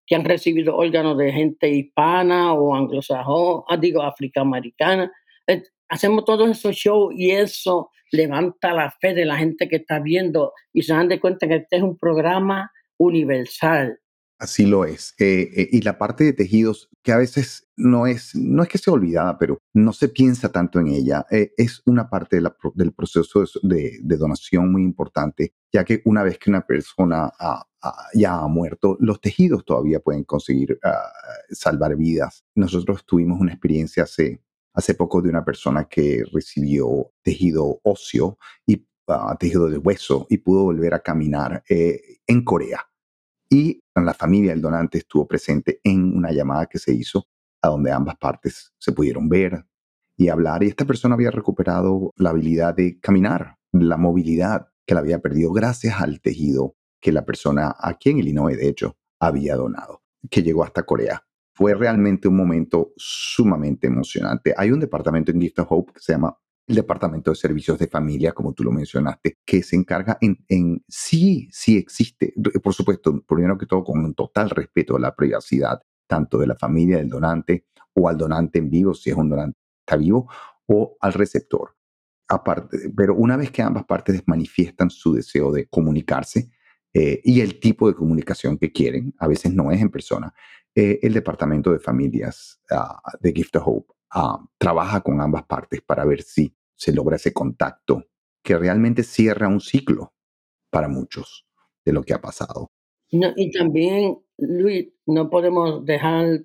que 0.07 0.15
han 0.15 0.25
recibido 0.25 0.77
órganos 0.77 1.19
de 1.19 1.33
gente 1.33 1.69
hispana 1.69 2.53
o 2.55 2.75
anglosajona, 2.75 3.65
ah, 3.69 3.77
digo, 3.77 4.03
africana. 4.03 5.13
Eh, 5.47 5.63
hacemos 5.89 6.25
todos 6.25 6.49
esos 6.49 6.77
shows 6.77 7.15
y 7.17 7.33
eso 7.33 7.91
levanta 8.13 8.73
la 8.73 8.91
fe 9.01 9.15
de 9.15 9.25
la 9.25 9.37
gente 9.37 9.69
que 9.69 9.77
está 9.77 9.99
viendo 9.99 10.53
y 10.73 10.83
se 10.83 10.95
dan 10.95 11.09
de 11.09 11.21
cuenta 11.21 11.49
que 11.49 11.57
este 11.57 11.77
es 11.77 11.83
un 11.83 11.99
programa 11.99 12.71
universal. 12.99 13.99
Así 14.39 14.67
lo 14.67 14.85
es. 14.85 15.15
Eh, 15.19 15.51
eh, 15.57 15.69
y 15.73 15.81
la 15.81 15.97
parte 15.97 16.25
de 16.25 16.35
tejidos, 16.35 16.91
que 17.03 17.13
a 17.13 17.17
veces 17.17 17.69
no 17.75 18.07
es, 18.07 18.35
no 18.35 18.63
es 18.63 18.69
que 18.69 18.77
sea 18.77 18.93
olvidada, 18.93 19.39
pero 19.39 19.59
no 19.73 19.95
se 19.95 20.09
piensa 20.09 20.53
tanto 20.53 20.79
en 20.79 20.89
ella, 20.89 21.25
eh, 21.31 21.53
es 21.57 21.81
una 21.87 22.11
parte 22.11 22.41
del 22.75 22.93
proceso 22.93 23.45
de, 23.63 23.99
donación 24.03 24.71
muy 24.71 24.83
importante, 24.83 25.55
ya 25.73 25.85
que 25.85 26.03
una 26.05 26.23
vez 26.23 26.39
que 26.39 26.51
una 26.51 26.67
persona 26.67 27.33
ya 28.15 28.41
ha 28.41 28.49
muerto, 28.49 28.97
los 29.01 29.21
tejidos 29.21 29.65
todavía 29.65 30.01
pueden 30.01 30.25
conseguir 30.25 30.79
ah, 30.85 31.13
salvar 31.51 31.97
vidas. 31.97 32.45
Nosotros 32.55 33.07
tuvimos 33.07 33.41
una 33.41 33.53
experiencia 33.53 34.03
hace, 34.03 34.43
hace 34.75 34.95
poco 34.95 35.23
de 35.23 35.31
una 35.31 35.45
persona 35.45 35.85
que 35.89 36.25
recibió 36.33 37.13
tejido 37.23 37.81
óseo 37.85 38.39
y 38.67 38.87
ah, 39.09 39.37
tejido 39.39 39.69
de 39.69 39.79
hueso 39.79 40.27
y 40.29 40.39
pudo 40.39 40.65
volver 40.65 40.95
a 40.95 41.01
caminar 41.01 41.63
en 41.69 42.45
Corea 42.45 42.87
y 43.57 43.83
la 43.95 44.13
familia 44.13 44.51
del 44.51 44.61
donante 44.61 44.99
estuvo 44.99 45.27
presente 45.27 45.81
en 45.83 46.15
una 46.15 46.31
llamada 46.31 46.67
que 46.67 46.79
se 46.79 46.93
hizo 46.93 47.27
a 47.63 47.69
donde 47.69 47.91
ambas 47.91 48.17
partes 48.17 48.75
se 48.79 48.93
pudieron 48.93 49.31
ver 49.31 49.65
y 50.15 50.29
hablar 50.29 50.63
y 50.63 50.67
esta 50.67 50.85
persona 50.85 51.15
había 51.15 51.31
recuperado 51.31 52.13
la 52.17 52.31
habilidad 52.31 52.75
de 52.75 53.01
caminar, 53.01 53.57
la 53.73 53.97
movilidad 53.97 54.69
que 54.87 54.95
la 54.95 55.01
había 55.01 55.21
perdido 55.21 55.53
gracias 55.53 56.01
al 56.03 56.21
tejido 56.21 56.77
que 57.01 57.13
la 57.13 57.25
persona 57.25 57.75
aquí 57.79 58.11
en 58.11 58.19
Illinois 58.19 58.59
de 58.59 58.69
hecho 58.69 58.99
había 59.19 59.57
donado, 59.57 60.03
que 60.31 60.43
llegó 60.43 60.63
hasta 60.63 60.85
Corea. 60.85 61.23
Fue 61.55 61.75
realmente 61.75 62.29
un 62.29 62.37
momento 62.37 62.93
sumamente 62.97 63.87
emocionante. 63.87 64.53
Hay 64.55 64.71
un 64.71 64.81
departamento 64.81 65.33
en 65.33 65.41
Gift 65.41 65.61
of 65.61 65.69
Hope 65.71 65.95
que 65.95 66.01
se 66.01 66.13
llama 66.13 66.37
el 66.67 66.75
Departamento 66.75 67.31
de 67.31 67.37
Servicios 67.37 67.79
de 67.79 67.87
Familia, 67.87 68.33
como 68.33 68.53
tú 68.53 68.65
lo 68.65 68.73
mencionaste, 68.73 69.39
que 69.45 69.63
se 69.63 69.77
encarga 69.77 70.19
en, 70.21 70.45
en 70.49 70.85
sí, 70.89 71.49
sí 71.53 71.77
existe, 71.77 72.35
por 72.63 72.75
supuesto, 72.75 73.23
primero 73.23 73.57
que 73.57 73.67
todo 73.67 73.85
con 73.85 74.05
un 74.05 74.15
total 74.15 74.51
respeto 74.51 74.97
a 74.97 75.01
la 75.01 75.15
privacidad, 75.15 75.81
tanto 76.07 76.39
de 76.39 76.47
la 76.47 76.57
familia 76.57 76.99
del 76.99 77.09
donante 77.09 77.67
o 77.95 78.09
al 78.09 78.19
donante 78.19 78.59
en 78.59 78.71
vivo, 78.71 78.95
si 78.95 79.11
es 79.11 79.17
un 79.17 79.29
donante 79.29 79.59
está 79.81 79.97
vivo, 79.97 80.29
o 80.67 80.97
al 81.01 81.13
receptor. 81.13 81.77
Aparte, 82.29 82.91
pero 82.97 83.15
una 83.15 83.37
vez 83.37 83.53
que 83.53 83.63
ambas 83.63 83.85
partes 83.85 84.21
manifiestan 84.27 84.91
su 84.91 85.15
deseo 85.15 85.53
de 85.53 85.69
comunicarse 85.69 86.51
eh, 86.93 87.21
y 87.23 87.41
el 87.41 87.61
tipo 87.61 87.87
de 87.87 87.95
comunicación 87.95 88.59
que 88.59 88.73
quieren, 88.73 89.15
a 89.19 89.29
veces 89.29 89.55
no 89.55 89.71
es 89.71 89.81
en 89.81 89.91
persona, 89.91 90.35
eh, 90.75 90.99
el 91.03 91.13
Departamento 91.13 91.71
de 91.71 91.79
Familias 91.79 92.61
ah, 92.71 93.01
de 93.21 93.33
Gift 93.33 93.55
of 93.57 93.63
Hope 93.67 93.96
ah, 94.13 94.45
trabaja 94.59 95.01
con 95.01 95.21
ambas 95.21 95.45
partes 95.45 95.81
para 95.83 96.05
ver 96.05 96.23
si 96.23 96.55
se 96.75 96.93
logra 96.93 97.17
ese 97.17 97.33
contacto 97.33 98.07
que 98.43 98.57
realmente 98.57 99.03
cierra 99.03 99.49
un 99.49 99.61
ciclo 99.61 100.13
para 100.71 100.89
muchos 100.89 101.47
de 101.85 101.93
lo 101.93 102.03
que 102.03 102.15
ha 102.15 102.21
pasado. 102.21 102.71
y 103.11 103.51
también, 103.51 104.19
Luis, 104.39 104.89
no 105.07 105.31
podemos 105.31 105.85
dejar 105.85 106.45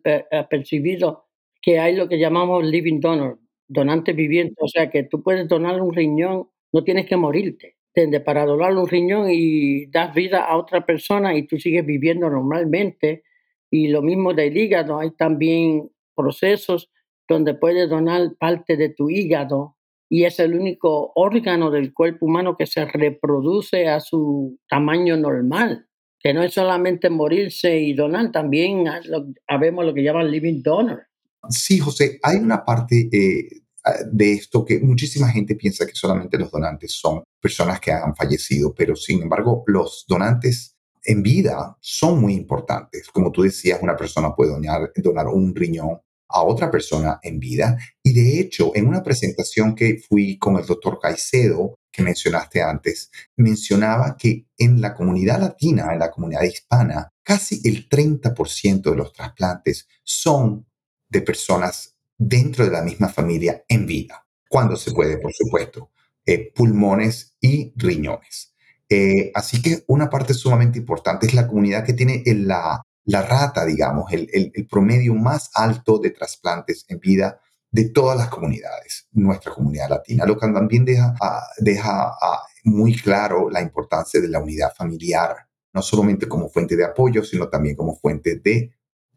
percibido 0.49 1.25
que 1.61 1.79
hay 1.79 1.95
lo 1.95 2.07
que 2.07 2.19
llamamos 2.19 2.65
living 2.65 2.99
donor, 2.99 3.39
donante 3.67 4.13
viviente, 4.13 4.55
o 4.59 4.67
sea 4.67 4.89
que 4.89 5.03
tú 5.03 5.21
puedes 5.21 5.47
donar 5.47 5.81
un 5.81 5.93
riñón, 5.93 6.49
no 6.73 6.83
tienes 6.83 7.05
que 7.05 7.17
morirte. 7.17 7.77
Para 8.25 8.45
donar 8.45 8.75
un 8.75 8.87
riñón 8.87 9.27
y 9.29 9.87
das 9.87 10.13
vida 10.15 10.45
a 10.45 10.57
otra 10.57 10.85
persona 10.85 11.35
y 11.35 11.45
tú 11.45 11.59
sigues 11.59 11.85
viviendo 11.85 12.29
normalmente. 12.29 13.23
Y 13.69 13.89
lo 13.89 14.01
mismo 14.01 14.33
del 14.33 14.55
hígado, 14.55 14.97
hay 14.97 15.11
también 15.11 15.91
procesos 16.15 16.89
donde 17.31 17.53
puedes 17.53 17.89
donar 17.89 18.35
parte 18.39 18.77
de 18.77 18.89
tu 18.89 19.09
hígado 19.09 19.77
y 20.09 20.25
es 20.25 20.39
el 20.39 20.53
único 20.53 21.13
órgano 21.15 21.71
del 21.71 21.93
cuerpo 21.93 22.25
humano 22.25 22.57
que 22.57 22.67
se 22.67 22.85
reproduce 22.85 23.87
a 23.87 23.99
su 24.01 24.59
tamaño 24.69 25.15
normal, 25.15 25.87
que 26.19 26.33
no 26.33 26.43
es 26.43 26.53
solamente 26.53 27.09
morirse 27.09 27.79
y 27.79 27.93
donar, 27.93 28.31
también 28.31 28.85
habemos 29.47 29.85
lo 29.85 29.93
que 29.93 30.03
llaman 30.03 30.29
living 30.29 30.61
donor. 30.61 31.03
Sí, 31.49 31.79
José, 31.79 32.19
hay 32.21 32.37
una 32.37 32.63
parte 32.63 33.09
eh, 33.11 33.61
de 34.11 34.33
esto 34.33 34.65
que 34.65 34.79
muchísima 34.79 35.29
gente 35.29 35.55
piensa 35.55 35.85
que 35.85 35.95
solamente 35.95 36.37
los 36.37 36.51
donantes 36.51 36.91
son 36.91 37.23
personas 37.39 37.79
que 37.79 37.91
han 37.91 38.15
fallecido, 38.15 38.73
pero 38.75 38.95
sin 38.95 39.23
embargo 39.23 39.63
los 39.65 40.05
donantes 40.07 40.75
en 41.03 41.23
vida 41.23 41.77
son 41.79 42.21
muy 42.21 42.33
importantes. 42.33 43.07
Como 43.07 43.31
tú 43.31 43.43
decías, 43.43 43.79
una 43.81 43.95
persona 43.95 44.35
puede 44.35 44.51
donar, 44.51 44.91
donar 44.97 45.27
un 45.27 45.55
riñón, 45.55 45.99
a 46.31 46.43
otra 46.43 46.71
persona 46.71 47.19
en 47.21 47.39
vida. 47.39 47.77
Y 48.03 48.13
de 48.13 48.39
hecho, 48.39 48.71
en 48.75 48.87
una 48.87 49.03
presentación 49.03 49.75
que 49.75 50.01
fui 50.07 50.37
con 50.37 50.57
el 50.57 50.65
doctor 50.65 50.99
Caicedo, 51.01 51.75
que 51.91 52.03
mencionaste 52.03 52.61
antes, 52.61 53.11
mencionaba 53.35 54.15
que 54.17 54.45
en 54.57 54.79
la 54.81 54.93
comunidad 54.93 55.39
latina, 55.39 55.89
en 55.91 55.99
la 55.99 56.09
comunidad 56.09 56.43
hispana, 56.43 57.09
casi 57.23 57.61
el 57.65 57.89
30% 57.89 58.81
de 58.81 58.95
los 58.95 59.11
trasplantes 59.13 59.87
son 60.03 60.65
de 61.09 61.21
personas 61.21 61.95
dentro 62.17 62.63
de 62.63 62.71
la 62.71 62.81
misma 62.81 63.09
familia 63.09 63.63
en 63.67 63.85
vida, 63.85 64.25
cuando 64.49 64.77
se 64.77 64.91
puede, 64.91 65.17
por 65.17 65.33
supuesto, 65.33 65.91
eh, 66.25 66.51
pulmones 66.53 67.35
y 67.41 67.73
riñones. 67.75 68.53
Eh, 68.87 69.31
así 69.33 69.61
que 69.61 69.83
una 69.87 70.09
parte 70.09 70.33
sumamente 70.33 70.77
importante 70.77 71.25
es 71.25 71.33
la 71.33 71.47
comunidad 71.47 71.85
que 71.85 71.93
tiene 71.93 72.23
la 72.25 72.81
la 73.11 73.21
rata, 73.23 73.65
digamos, 73.65 74.11
el, 74.13 74.67
promedio 74.69 75.13
más 75.13 75.51
alto 75.53 75.99
de 75.99 76.11
trasplantes 76.11 76.85
en 76.87 76.99
vida 76.99 77.41
de 77.69 77.89
todas 77.89 78.17
las 78.17 78.29
comunidades, 78.29 79.07
nuestra 79.11 79.53
comunidad 79.53 79.89
latina, 79.89 80.25
lo 80.25 80.37
que 80.37 80.47
también 80.47 80.85
deja, 80.85 81.13
deja 81.57 82.15
muy 82.63 82.95
claro 82.95 83.49
la 83.49 83.61
importancia 83.61 84.21
de 84.21 84.29
la 84.29 84.39
unidad 84.39 84.73
familiar, 84.73 85.35
no 85.73 85.81
solamente 85.81 86.27
como 86.27 86.49
fuente 86.49 86.75
de 86.77 86.85
apoyo, 86.85 87.23
sino 87.23 87.49
también 87.49 87.75
como 87.75 87.95
fuente 87.97 88.39
de 88.39 88.73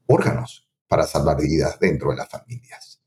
órganos 0.07 0.69
para 0.89 1.07
salvar 1.07 1.41
vidas 1.41 1.79
dentro 1.79 2.11
de 2.11 2.17
las 2.17 2.29
familias. 2.29 3.01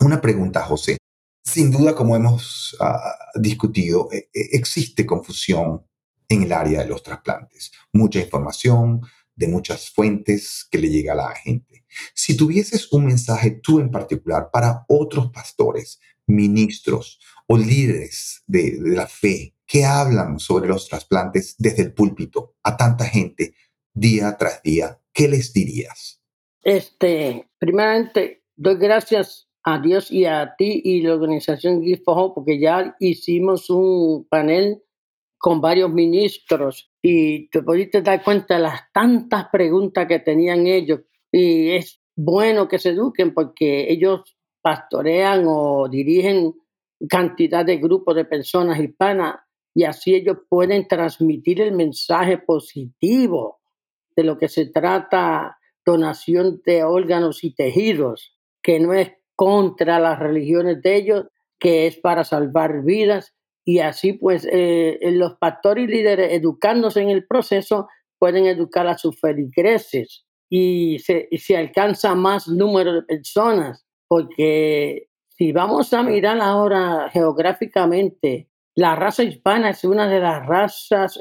Una 0.00 0.20
pregunta, 0.20 0.62
José. 0.62 0.96
Sin 1.44 1.70
duda, 1.70 1.94
como 1.94 2.16
hemos 2.16 2.76
ah, 2.80 3.14
discutido, 3.34 4.08
e, 4.10 4.30
e, 4.32 4.56
existe 4.56 5.06
confusión 5.06 5.86
en 6.28 6.42
el 6.42 6.52
área 6.52 6.80
de 6.80 6.88
los 6.88 7.02
trasplantes. 7.02 7.72
Mucha 7.92 8.20
información, 8.20 9.02
de 9.36 9.48
muchas 9.48 9.90
fuentes 9.90 10.66
que 10.70 10.78
le 10.78 10.88
llega 10.88 11.12
a 11.12 11.16
la 11.16 11.34
gente. 11.34 11.84
Si 12.14 12.36
tuvieses 12.36 12.92
un 12.92 13.06
mensaje 13.06 13.50
tú 13.62 13.80
en 13.80 13.90
particular 13.90 14.50
para 14.52 14.84
otros 14.88 15.30
pastores, 15.30 16.00
ministros 16.26 17.18
o 17.46 17.56
líderes 17.56 18.42
de, 18.46 18.78
la 18.80 19.06
fe 19.06 19.54
que 19.66 19.84
hablan 19.84 20.38
sobre 20.38 20.68
los 20.68 20.88
trasplantes 20.88 21.56
desde 21.58 21.82
el 21.82 21.94
púlpito 21.94 22.54
a 22.62 22.76
tanta 22.76 23.04
gente 23.04 23.54
día 23.92 24.36
tras 24.38 24.62
día, 24.62 25.00
¿qué 25.12 25.28
les 25.28 25.52
dirías? 25.52 26.20
Este, 26.62 27.48
primeramente, 27.58 28.44
doy 28.56 28.76
gracias 28.76 29.48
a 29.62 29.78
Dios 29.78 30.10
y 30.10 30.26
a 30.26 30.54
ti 30.56 30.82
y 30.84 31.02
la 31.02 31.14
organización 31.14 31.82
GIFOJO 31.82 32.34
porque 32.34 32.58
ya 32.58 32.96
hicimos 33.00 33.70
un 33.70 34.26
panel 34.28 34.82
con 35.38 35.60
varios 35.60 35.90
ministros 35.90 36.90
y 37.06 37.48
te 37.50 37.62
pudiste 37.62 38.00
dar 38.00 38.24
cuenta 38.24 38.54
de 38.54 38.62
las 38.62 38.90
tantas 38.90 39.50
preguntas 39.52 40.06
que 40.06 40.20
tenían 40.20 40.66
ellos. 40.66 41.00
Y 41.30 41.72
es 41.72 42.00
bueno 42.16 42.66
que 42.66 42.78
se 42.78 42.90
eduquen 42.90 43.34
porque 43.34 43.92
ellos 43.92 44.38
pastorean 44.62 45.44
o 45.46 45.86
dirigen 45.86 46.54
cantidad 47.06 47.62
de 47.62 47.76
grupos 47.76 48.16
de 48.16 48.24
personas 48.24 48.80
hispanas 48.80 49.34
y 49.74 49.84
así 49.84 50.14
ellos 50.14 50.38
pueden 50.48 50.88
transmitir 50.88 51.60
el 51.60 51.72
mensaje 51.72 52.38
positivo 52.38 53.60
de 54.16 54.24
lo 54.24 54.38
que 54.38 54.48
se 54.48 54.70
trata 54.70 55.58
donación 55.84 56.62
de 56.64 56.84
órganos 56.84 57.44
y 57.44 57.54
tejidos, 57.54 58.38
que 58.62 58.80
no 58.80 58.94
es 58.94 59.12
contra 59.36 59.98
las 59.98 60.18
religiones 60.18 60.80
de 60.80 60.96
ellos, 60.96 61.26
que 61.58 61.86
es 61.86 61.98
para 61.98 62.24
salvar 62.24 62.82
vidas 62.82 63.33
y 63.64 63.78
así 63.78 64.12
pues 64.12 64.46
eh, 64.50 64.98
los 65.12 65.36
pastores 65.36 65.84
y 65.84 65.88
líderes 65.88 66.32
educándose 66.32 67.00
en 67.00 67.10
el 67.10 67.26
proceso 67.26 67.88
pueden 68.18 68.46
educar 68.46 68.86
a 68.86 68.98
sus 68.98 69.18
feligreses 69.18 70.24
y 70.50 70.98
se, 70.98 71.28
se 71.38 71.56
alcanza 71.56 72.14
más 72.14 72.46
número 72.46 72.92
de 72.92 73.02
personas, 73.02 73.84
porque 74.06 75.08
si 75.30 75.52
vamos 75.52 75.92
a 75.92 76.02
mirar 76.02 76.40
ahora 76.40 77.10
geográficamente, 77.10 78.48
la 78.76 78.94
raza 78.94 79.24
hispana 79.24 79.70
es 79.70 79.84
una 79.84 80.08
de 80.08 80.20
las 80.20 80.46
razas 80.46 81.18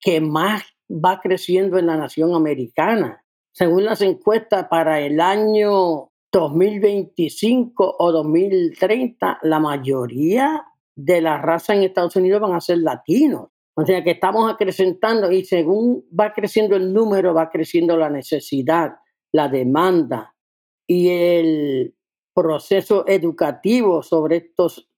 que 0.00 0.20
más 0.20 0.62
va 0.90 1.20
creciendo 1.20 1.78
en 1.78 1.86
la 1.86 1.96
nación 1.96 2.34
americana. 2.34 3.24
Según 3.52 3.84
las 3.84 4.02
encuestas 4.02 4.66
para 4.68 5.00
el 5.00 5.20
año 5.20 6.10
2025 6.30 7.96
o 7.98 8.12
2030, 8.12 9.38
la 9.42 9.60
mayoría 9.60 10.62
de 10.96 11.20
la 11.20 11.38
raza 11.38 11.74
en 11.74 11.82
Estados 11.82 12.16
Unidos 12.16 12.40
van 12.40 12.54
a 12.54 12.60
ser 12.60 12.78
latinos. 12.78 13.50
O 13.74 13.84
sea 13.84 14.02
que 14.02 14.12
estamos 14.12 14.50
acrecentando 14.50 15.30
y 15.30 15.44
según 15.44 16.06
va 16.18 16.32
creciendo 16.32 16.76
el 16.76 16.92
número, 16.92 17.34
va 17.34 17.50
creciendo 17.50 17.96
la 17.96 18.08
necesidad, 18.08 18.96
la 19.32 19.48
demanda 19.48 20.34
y 20.86 21.08
el 21.08 21.94
proceso 22.34 23.06
educativo 23.06 24.02
sobre 24.02 24.36
estos 24.36 24.88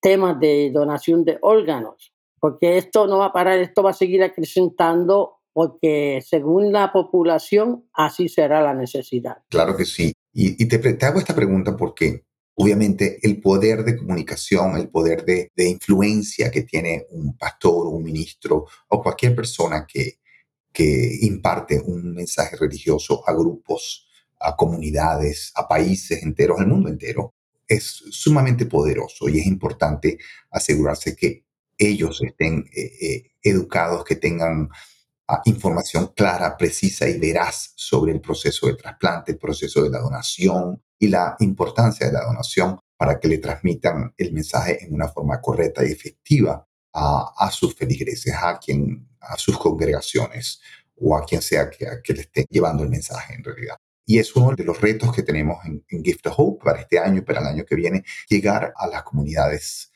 temas 0.00 0.38
de 0.38 0.70
donación 0.72 1.24
de 1.24 1.38
órganos. 1.40 2.12
Porque 2.38 2.76
esto 2.76 3.06
no 3.06 3.18
va 3.18 3.26
a 3.26 3.32
parar, 3.32 3.58
esto 3.58 3.82
va 3.82 3.90
a 3.90 3.94
seguir 3.94 4.22
acrecentando 4.22 5.36
porque 5.54 6.22
según 6.22 6.70
la 6.70 6.92
población 6.92 7.88
así 7.94 8.28
será 8.28 8.62
la 8.62 8.74
necesidad. 8.74 9.38
Claro 9.48 9.74
que 9.74 9.86
sí. 9.86 10.12
Y, 10.34 10.68
te, 10.68 11.06
hago 11.06 11.18
esta 11.18 11.34
pregunta 11.34 11.74
porque 11.78 12.26
obviamente 12.56 13.18
el 13.22 13.40
poder 13.40 13.84
de 13.84 13.96
comunicación, 13.96 14.76
el 14.76 14.88
poder 14.88 15.24
de, 15.24 15.50
influencia 15.56 16.50
que 16.50 16.62
tiene 16.62 17.06
un 17.10 17.36
pastor, 17.36 17.86
un 17.86 18.02
ministro 18.02 18.66
o 18.88 19.02
cualquier 19.02 19.34
persona 19.34 19.86
que, 19.86 20.18
imparte 20.78 21.80
un 21.80 22.12
mensaje 22.14 22.54
religioso 22.54 23.26
a 23.26 23.32
grupos, 23.32 24.06
a 24.38 24.54
comunidades, 24.54 25.50
a 25.54 25.66
países 25.66 26.22
enteros, 26.22 26.60
al 26.60 26.66
mundo 26.66 26.90
entero, 26.90 27.32
es 27.66 28.02
sumamente 28.10 28.66
poderoso 28.66 29.26
y 29.30 29.38
es 29.38 29.46
importante 29.46 30.18
asegurarse 30.50 31.16
que 31.16 31.46
ellos 31.78 32.20
estén 32.20 32.68
eh, 32.76 32.92
eh, 33.00 33.30
educados, 33.42 34.04
que 34.04 34.16
tengan 34.16 34.68
información 35.46 36.12
clara, 36.14 36.58
precisa 36.58 37.08
y 37.08 37.18
veraz 37.18 37.72
sobre 37.74 38.12
el 38.12 38.20
proceso 38.20 38.66
de 38.66 38.74
trasplante, 38.74 39.32
el 39.32 39.38
proceso 39.38 39.82
de 39.82 39.88
la 39.88 40.00
donación 40.00 40.82
y 40.98 41.08
la 41.08 41.36
importancia 41.40 42.06
de 42.06 42.12
la 42.12 42.24
donación 42.24 42.78
para 42.96 43.18
que 43.20 43.28
le 43.28 43.38
transmitan 43.38 44.14
el 44.16 44.32
mensaje 44.32 44.84
en 44.84 44.94
una 44.94 45.08
forma 45.08 45.40
correcta 45.40 45.84
y 45.84 45.92
efectiva 45.92 46.66
a, 46.92 47.50
sus 47.50 47.74
feligreses, 47.74 48.34
a, 48.34 48.58
quien, 48.58 49.06
a 49.20 49.36
sus 49.36 49.58
congregaciones 49.58 50.60
o 50.96 51.14
a 51.14 51.24
quien 51.26 51.42
sea 51.42 51.68
que, 51.68 51.86
que, 52.02 52.14
le 52.14 52.22
esté 52.22 52.46
llevando 52.48 52.82
el 52.82 52.88
mensaje 52.88 53.34
en 53.34 53.44
realidad. 53.44 53.76
Y 54.06 54.18
es 54.18 54.34
uno 54.34 54.54
de 54.56 54.64
los 54.64 54.80
retos 54.80 55.14
que 55.14 55.22
tenemos 55.22 55.58
en, 55.66 55.84
Gift 56.02 56.26
of 56.28 56.34
Hope 56.38 56.64
para 56.64 56.80
este 56.80 56.98
año 56.98 57.18
y 57.18 57.22
para 57.22 57.40
el 57.40 57.46
año 57.46 57.64
que 57.66 57.74
viene, 57.74 58.02
llegar 58.28 58.72
a 58.76 58.86
las 58.86 59.02
comunidades 59.02 59.92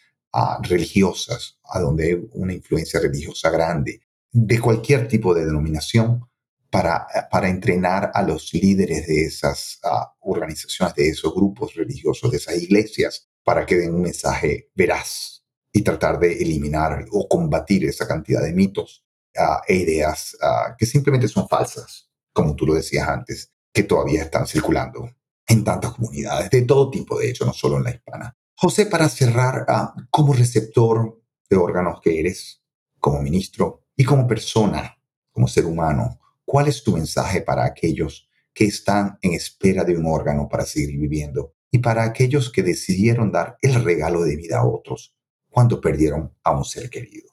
religiosas, 0.62 1.58
a 1.64 1.80
donde 1.80 2.04
hay 2.04 2.28
una 2.32 2.52
influencia 2.52 3.00
religiosa 3.00 3.50
grande, 3.50 4.00
de 4.32 4.60
cualquier 4.60 5.08
tipo 5.08 5.34
de 5.34 5.46
denominación 5.46 6.28
para, 6.70 7.06
para 7.30 7.48
entrenar 7.48 8.12
a 8.14 8.22
los 8.22 8.54
líderes 8.54 9.06
de 9.06 9.24
esas 9.24 9.78
ah, 9.82 10.14
organizaciones, 10.20 10.94
de 10.94 11.08
esos 11.08 11.34
grupos 11.34 11.74
religiosos, 11.74 12.30
de 12.30 12.36
esas 12.36 12.56
iglesias, 12.56 13.28
para 13.42 13.66
que 13.66 13.76
den 13.76 13.94
un 13.94 14.02
mensaje 14.02 14.70
veraz 14.74 15.44
y 15.72 15.82
tratar 15.82 16.18
de 16.18 16.32
eliminar 16.40 17.06
o 17.10 17.28
combatir 17.28 17.84
esa 17.84 18.06
cantidad 18.06 18.42
de 18.42 18.52
mitos 18.52 19.04
ah, 19.36 19.62
e 19.66 19.74
ideas 19.74 20.36
ah, 20.42 20.76
que 20.78 20.86
simplemente 20.86 21.28
son 21.28 21.48
falsas, 21.48 22.08
como 22.32 22.54
tú 22.54 22.66
lo 22.66 22.74
decías 22.74 23.08
antes, 23.08 23.52
que 23.72 23.82
todavía 23.82 24.22
están 24.22 24.46
circulando 24.46 25.10
en 25.46 25.64
tantas 25.64 25.94
comunidades, 25.94 26.50
de 26.50 26.62
todo 26.62 26.90
tipo, 26.90 27.18
de 27.18 27.28
hecho, 27.28 27.44
no 27.44 27.52
solo 27.52 27.78
en 27.78 27.84
la 27.84 27.90
hispana. 27.90 28.36
José, 28.54 28.86
para 28.86 29.08
cerrar, 29.08 29.66
como 30.10 30.32
receptor 30.32 31.20
de 31.48 31.56
órganos 31.56 32.00
que 32.00 32.20
eres, 32.20 32.62
como 33.00 33.20
ministro, 33.20 33.86
y 33.96 34.04
como 34.04 34.28
persona, 34.28 34.96
como 35.32 35.48
ser 35.48 35.66
humano, 35.66 36.20
¿cuál 36.50 36.66
es 36.66 36.82
tu 36.82 36.90
mensaje 36.90 37.42
para 37.42 37.64
aquellos 37.64 38.28
que 38.52 38.64
están 38.64 39.16
en 39.22 39.34
espera 39.34 39.84
de 39.84 39.96
un 39.96 40.04
órgano 40.04 40.48
para 40.50 40.64
seguir 40.64 40.98
viviendo 40.98 41.54
y 41.70 41.78
para 41.78 42.02
aquellos 42.02 42.50
que 42.50 42.64
decidieron 42.64 43.30
dar 43.30 43.56
el 43.62 43.84
regalo 43.84 44.22
de 44.22 44.34
vida 44.34 44.58
a 44.58 44.66
otros 44.66 45.14
cuando 45.48 45.80
perdieron 45.80 46.34
a 46.42 46.50
un 46.56 46.64
ser 46.64 46.90
querido? 46.90 47.28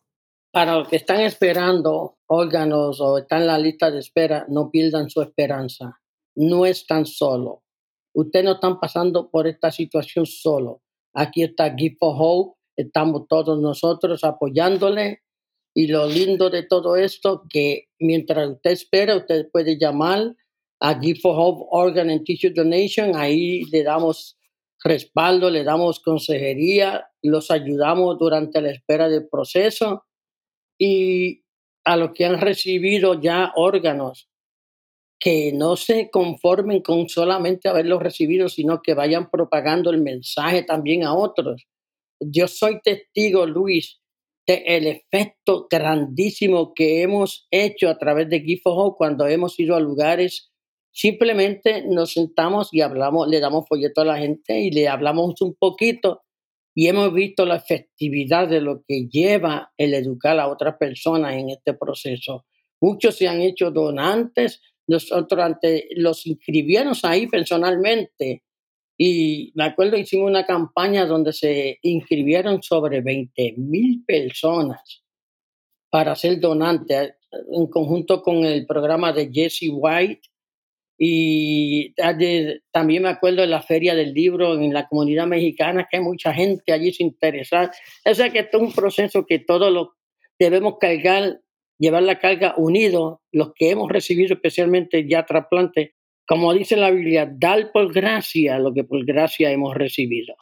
Para 0.51 0.75
los 0.75 0.87
que 0.87 0.97
están 0.97 1.21
esperando 1.21 2.19
órganos 2.27 3.01
o 3.01 3.17
están 3.17 3.41
en 3.41 3.47
la 3.47 3.57
lista 3.57 3.89
de 3.89 4.01
espera, 4.01 4.45
no 4.49 4.69
pierdan 4.69 5.09
su 5.09 5.23
esperanza. 5.23 5.99
No 6.35 6.67
están 6.67 7.07
solo. 7.07 7.63
Ustedes 8.13 8.45
no 8.45 8.51
están 8.51 8.79
pasando 8.79 9.31
por 9.31 9.47
esta 9.47 9.71
situación 9.71 10.27
solo. 10.27 10.83
Aquí 11.15 11.41
está 11.41 11.73
Gift 11.75 11.97
for 11.97 12.15
Hope. 12.19 12.59
Estamos 12.75 13.27
todos 13.27 13.59
nosotros 13.59 14.23
apoyándole 14.23 15.23
y 15.77 15.85
lo 15.85 16.07
lindo 16.07 16.49
de 16.49 16.63
todo 16.63 16.95
esto, 16.95 17.43
que 17.47 17.89
mientras 17.99 18.49
usted 18.49 18.71
espera, 18.71 19.15
usted 19.15 19.47
puede 19.51 19.77
llamar 19.77 20.35
a 20.79 20.99
Give 20.99 21.19
for 21.19 21.35
Hope 21.37 21.67
Organ 21.69 22.09
and 22.09 22.23
Tissue 22.23 22.51
Donation. 22.51 23.15
Ahí 23.15 23.63
le 23.65 23.83
damos 23.83 24.39
respaldo, 24.83 25.51
le 25.51 25.63
damos 25.63 25.99
consejería, 25.99 27.05
los 27.21 27.51
ayudamos 27.51 28.17
durante 28.17 28.59
la 28.59 28.71
espera 28.71 29.07
del 29.07 29.29
proceso. 29.29 30.05
Y 30.79 31.43
a 31.85 31.95
los 31.95 32.09
que 32.13 32.25
han 32.25 32.41
recibido 32.41 33.21
ya 33.21 33.53
órganos, 33.55 34.27
que 35.19 35.51
no 35.53 35.75
se 35.75 36.09
conformen 36.09 36.81
con 36.81 37.07
solamente 37.07 37.69
haberlos 37.69 38.01
recibido, 38.01 38.49
sino 38.49 38.81
que 38.81 38.95
vayan 38.95 39.29
propagando 39.29 39.91
el 39.91 40.01
mensaje 40.01 40.63
también 40.63 41.03
a 41.03 41.13
otros. 41.13 41.67
Yo 42.19 42.47
soy 42.47 42.81
testigo, 42.81 43.45
Luis, 43.45 44.01
el 44.47 44.87
efecto 44.87 45.67
grandísimo 45.69 46.73
que 46.73 47.01
hemos 47.01 47.47
hecho 47.51 47.89
a 47.89 47.97
través 47.97 48.29
de 48.29 48.41
Gift 48.41 48.63
cuando 48.95 49.27
hemos 49.27 49.59
ido 49.59 49.75
a 49.75 49.79
lugares, 49.79 50.51
simplemente 50.91 51.83
nos 51.85 52.13
sentamos 52.13 52.73
y 52.73 52.81
hablamos, 52.81 53.27
le 53.27 53.39
damos 53.39 53.67
folleto 53.67 54.01
a 54.01 54.05
la 54.05 54.17
gente 54.17 54.59
y 54.59 54.71
le 54.71 54.87
hablamos 54.87 55.41
un 55.41 55.55
poquito 55.55 56.23
y 56.73 56.87
hemos 56.87 57.13
visto 57.13 57.45
la 57.45 57.55
efectividad 57.57 58.47
de 58.47 58.61
lo 58.61 58.83
que 58.87 59.07
lleva 59.07 59.73
el 59.77 59.93
educar 59.93 60.39
a 60.39 60.47
otras 60.47 60.75
personas 60.77 61.33
en 61.33 61.49
este 61.49 61.73
proceso. 61.73 62.45
Muchos 62.79 63.15
se 63.15 63.27
han 63.27 63.41
hecho 63.41 63.71
donantes, 63.71 64.61
nosotros 64.87 65.43
ante, 65.43 65.87
los 65.95 66.25
inscribieron 66.25 66.93
ahí 67.03 67.27
personalmente 67.27 68.43
y 68.97 69.51
me 69.53 69.65
acuerdo, 69.65 69.95
hicimos 69.95 70.29
una 70.29 70.45
campaña 70.45 71.05
donde 71.05 71.31
se 71.31 71.77
inscribieron 71.83 72.63
sobre 72.63 73.01
20 73.01 73.53
mil 73.57 74.03
personas 74.05 75.03
para 75.89 76.15
ser 76.15 76.39
donantes, 76.39 77.13
en 77.51 77.67
conjunto 77.67 78.23
con 78.23 78.43
el 78.43 78.65
programa 78.65 79.13
de 79.13 79.29
Jesse 79.31 79.69
White. 79.71 80.21
Y 80.97 81.93
también 82.71 83.03
me 83.03 83.09
acuerdo 83.09 83.41
de 83.41 83.47
la 83.47 83.61
Feria 83.61 83.93
del 83.93 84.13
Libro 84.13 84.55
en 84.55 84.73
la 84.73 84.87
comunidad 84.87 85.27
mexicana, 85.27 85.87
que 85.89 85.97
hay 85.97 86.03
mucha 86.03 86.33
gente 86.33 86.73
allí 86.73 86.91
se 86.91 87.03
interesa. 87.03 87.71
O 88.03 88.13
sea 88.15 88.31
que 88.31 88.39
esto 88.39 88.57
es 88.57 88.63
un 88.63 88.73
proceso 88.73 89.25
que 89.27 89.37
todos 89.37 89.71
lo 89.71 89.93
debemos 90.39 90.77
cargar, 90.79 91.39
llevar 91.77 92.01
la 92.01 92.17
carga 92.17 92.55
unidos, 92.57 93.19
los 93.31 93.53
que 93.53 93.69
hemos 93.69 93.91
recibido 93.91 94.33
especialmente 94.33 95.07
ya 95.07 95.23
trasplantes, 95.23 95.91
como 96.27 96.53
dice 96.53 96.75
la 96.75 96.91
Biblia, 96.91 97.31
dar 97.33 97.71
por 97.71 97.93
gracia 97.93 98.59
lo 98.59 98.73
que 98.73 98.83
por 98.83 99.05
gracia 99.05 99.51
hemos 99.51 99.73
recibido. 99.73 100.35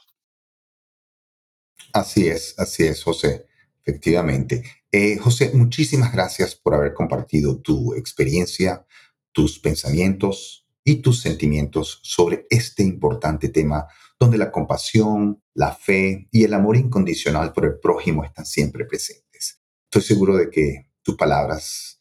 Así 1.94 2.28
es, 2.28 2.56
así 2.58 2.84
es, 2.84 3.04
José, 3.04 3.46
efectivamente. 3.82 4.64
Eh, 4.92 5.18
José, 5.18 5.52
muchísimas 5.54 6.12
gracias 6.12 6.56
por 6.56 6.74
haber 6.74 6.94
compartido 6.94 7.62
tu 7.62 7.94
experiencia, 7.94 8.86
tus 9.32 9.60
pensamientos 9.60 10.68
y 10.84 10.98
tus 10.98 11.22
sentimientos 11.22 12.00
sobre 12.04 12.48
este 12.50 12.84
importante 12.84 13.50
tema 13.50 13.88
donde 14.20 14.38
la 14.38 14.52
compasión, 14.52 15.44
la 15.54 15.74
fe 15.74 16.28
y 16.32 16.44
el 16.44 16.54
amor 16.54 16.78
incondicional 16.78 17.54
por 17.54 17.66
el 17.66 17.80
prójimo 17.80 18.24
están 18.24 18.46
siempre 18.46 18.86
presentes. 18.86 19.62
Estoy 19.86 20.02
seguro 20.02 20.36
de 20.38 20.50
que 20.50 20.92
tus 21.02 21.16
palabras 21.16 21.95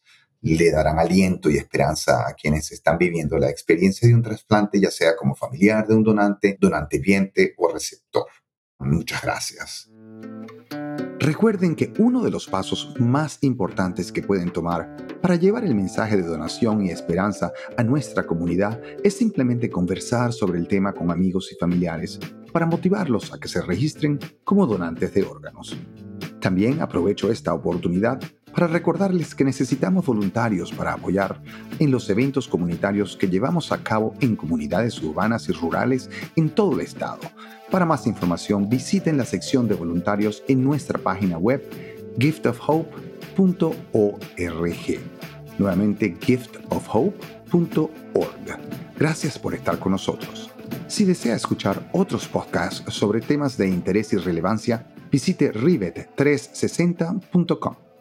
le 0.44 0.70
darán 0.70 0.98
aliento 0.98 1.50
y 1.50 1.56
esperanza 1.56 2.28
a 2.28 2.34
quienes 2.34 2.70
están 2.70 2.98
viviendo 2.98 3.38
la 3.38 3.48
experiencia 3.48 4.06
de 4.06 4.14
un 4.14 4.22
trasplante, 4.22 4.78
ya 4.78 4.90
sea 4.90 5.16
como 5.16 5.34
familiar 5.34 5.86
de 5.86 5.94
un 5.94 6.04
donante, 6.04 6.58
donante 6.60 6.98
viente 6.98 7.54
o 7.56 7.72
receptor. 7.72 8.26
Muchas 8.78 9.22
gracias. 9.22 9.90
Recuerden 11.18 11.74
que 11.74 11.90
uno 11.98 12.22
de 12.22 12.30
los 12.30 12.46
pasos 12.46 12.94
más 13.00 13.38
importantes 13.40 14.12
que 14.12 14.22
pueden 14.22 14.52
tomar 14.52 14.94
para 15.22 15.36
llevar 15.36 15.64
el 15.64 15.74
mensaje 15.74 16.18
de 16.18 16.22
donación 16.22 16.84
y 16.84 16.90
esperanza 16.90 17.50
a 17.78 17.82
nuestra 17.82 18.26
comunidad 18.26 18.78
es 19.02 19.16
simplemente 19.16 19.70
conversar 19.70 20.34
sobre 20.34 20.58
el 20.58 20.68
tema 20.68 20.92
con 20.92 21.10
amigos 21.10 21.50
y 21.50 21.56
familiares 21.56 22.20
para 22.52 22.66
motivarlos 22.66 23.32
a 23.32 23.38
que 23.38 23.48
se 23.48 23.62
registren 23.62 24.18
como 24.44 24.66
donantes 24.66 25.14
de 25.14 25.22
órganos. 25.22 25.78
También 26.40 26.82
aprovecho 26.82 27.32
esta 27.32 27.54
oportunidad 27.54 28.20
para 28.54 28.68
recordarles 28.68 29.34
que 29.34 29.44
necesitamos 29.44 30.06
voluntarios 30.06 30.72
para 30.72 30.92
apoyar 30.92 31.40
en 31.78 31.90
los 31.90 32.08
eventos 32.08 32.46
comunitarios 32.46 33.16
que 33.16 33.28
llevamos 33.28 33.72
a 33.72 33.78
cabo 33.78 34.14
en 34.20 34.36
comunidades 34.36 35.02
urbanas 35.02 35.48
y 35.48 35.52
rurales 35.52 36.08
en 36.36 36.50
todo 36.50 36.74
el 36.74 36.80
estado. 36.80 37.20
Para 37.70 37.84
más 37.84 38.06
información 38.06 38.68
visiten 38.68 39.16
la 39.16 39.24
sección 39.24 39.66
de 39.66 39.74
voluntarios 39.74 40.44
en 40.46 40.62
nuestra 40.62 40.98
página 40.98 41.36
web 41.36 41.68
giftofhope.org. 42.18 45.00
Nuevamente 45.58 46.16
giftofhope.org. 46.20 47.90
Gracias 48.96 49.38
por 49.38 49.54
estar 49.54 49.78
con 49.80 49.92
nosotros. 49.92 50.50
Si 50.86 51.04
desea 51.04 51.34
escuchar 51.34 51.90
otros 51.92 52.28
podcasts 52.28 52.84
sobre 52.92 53.20
temas 53.20 53.56
de 53.56 53.68
interés 53.68 54.12
y 54.12 54.16
relevancia, 54.16 54.86
visite 55.10 55.52
rivet360.com. 55.52 57.93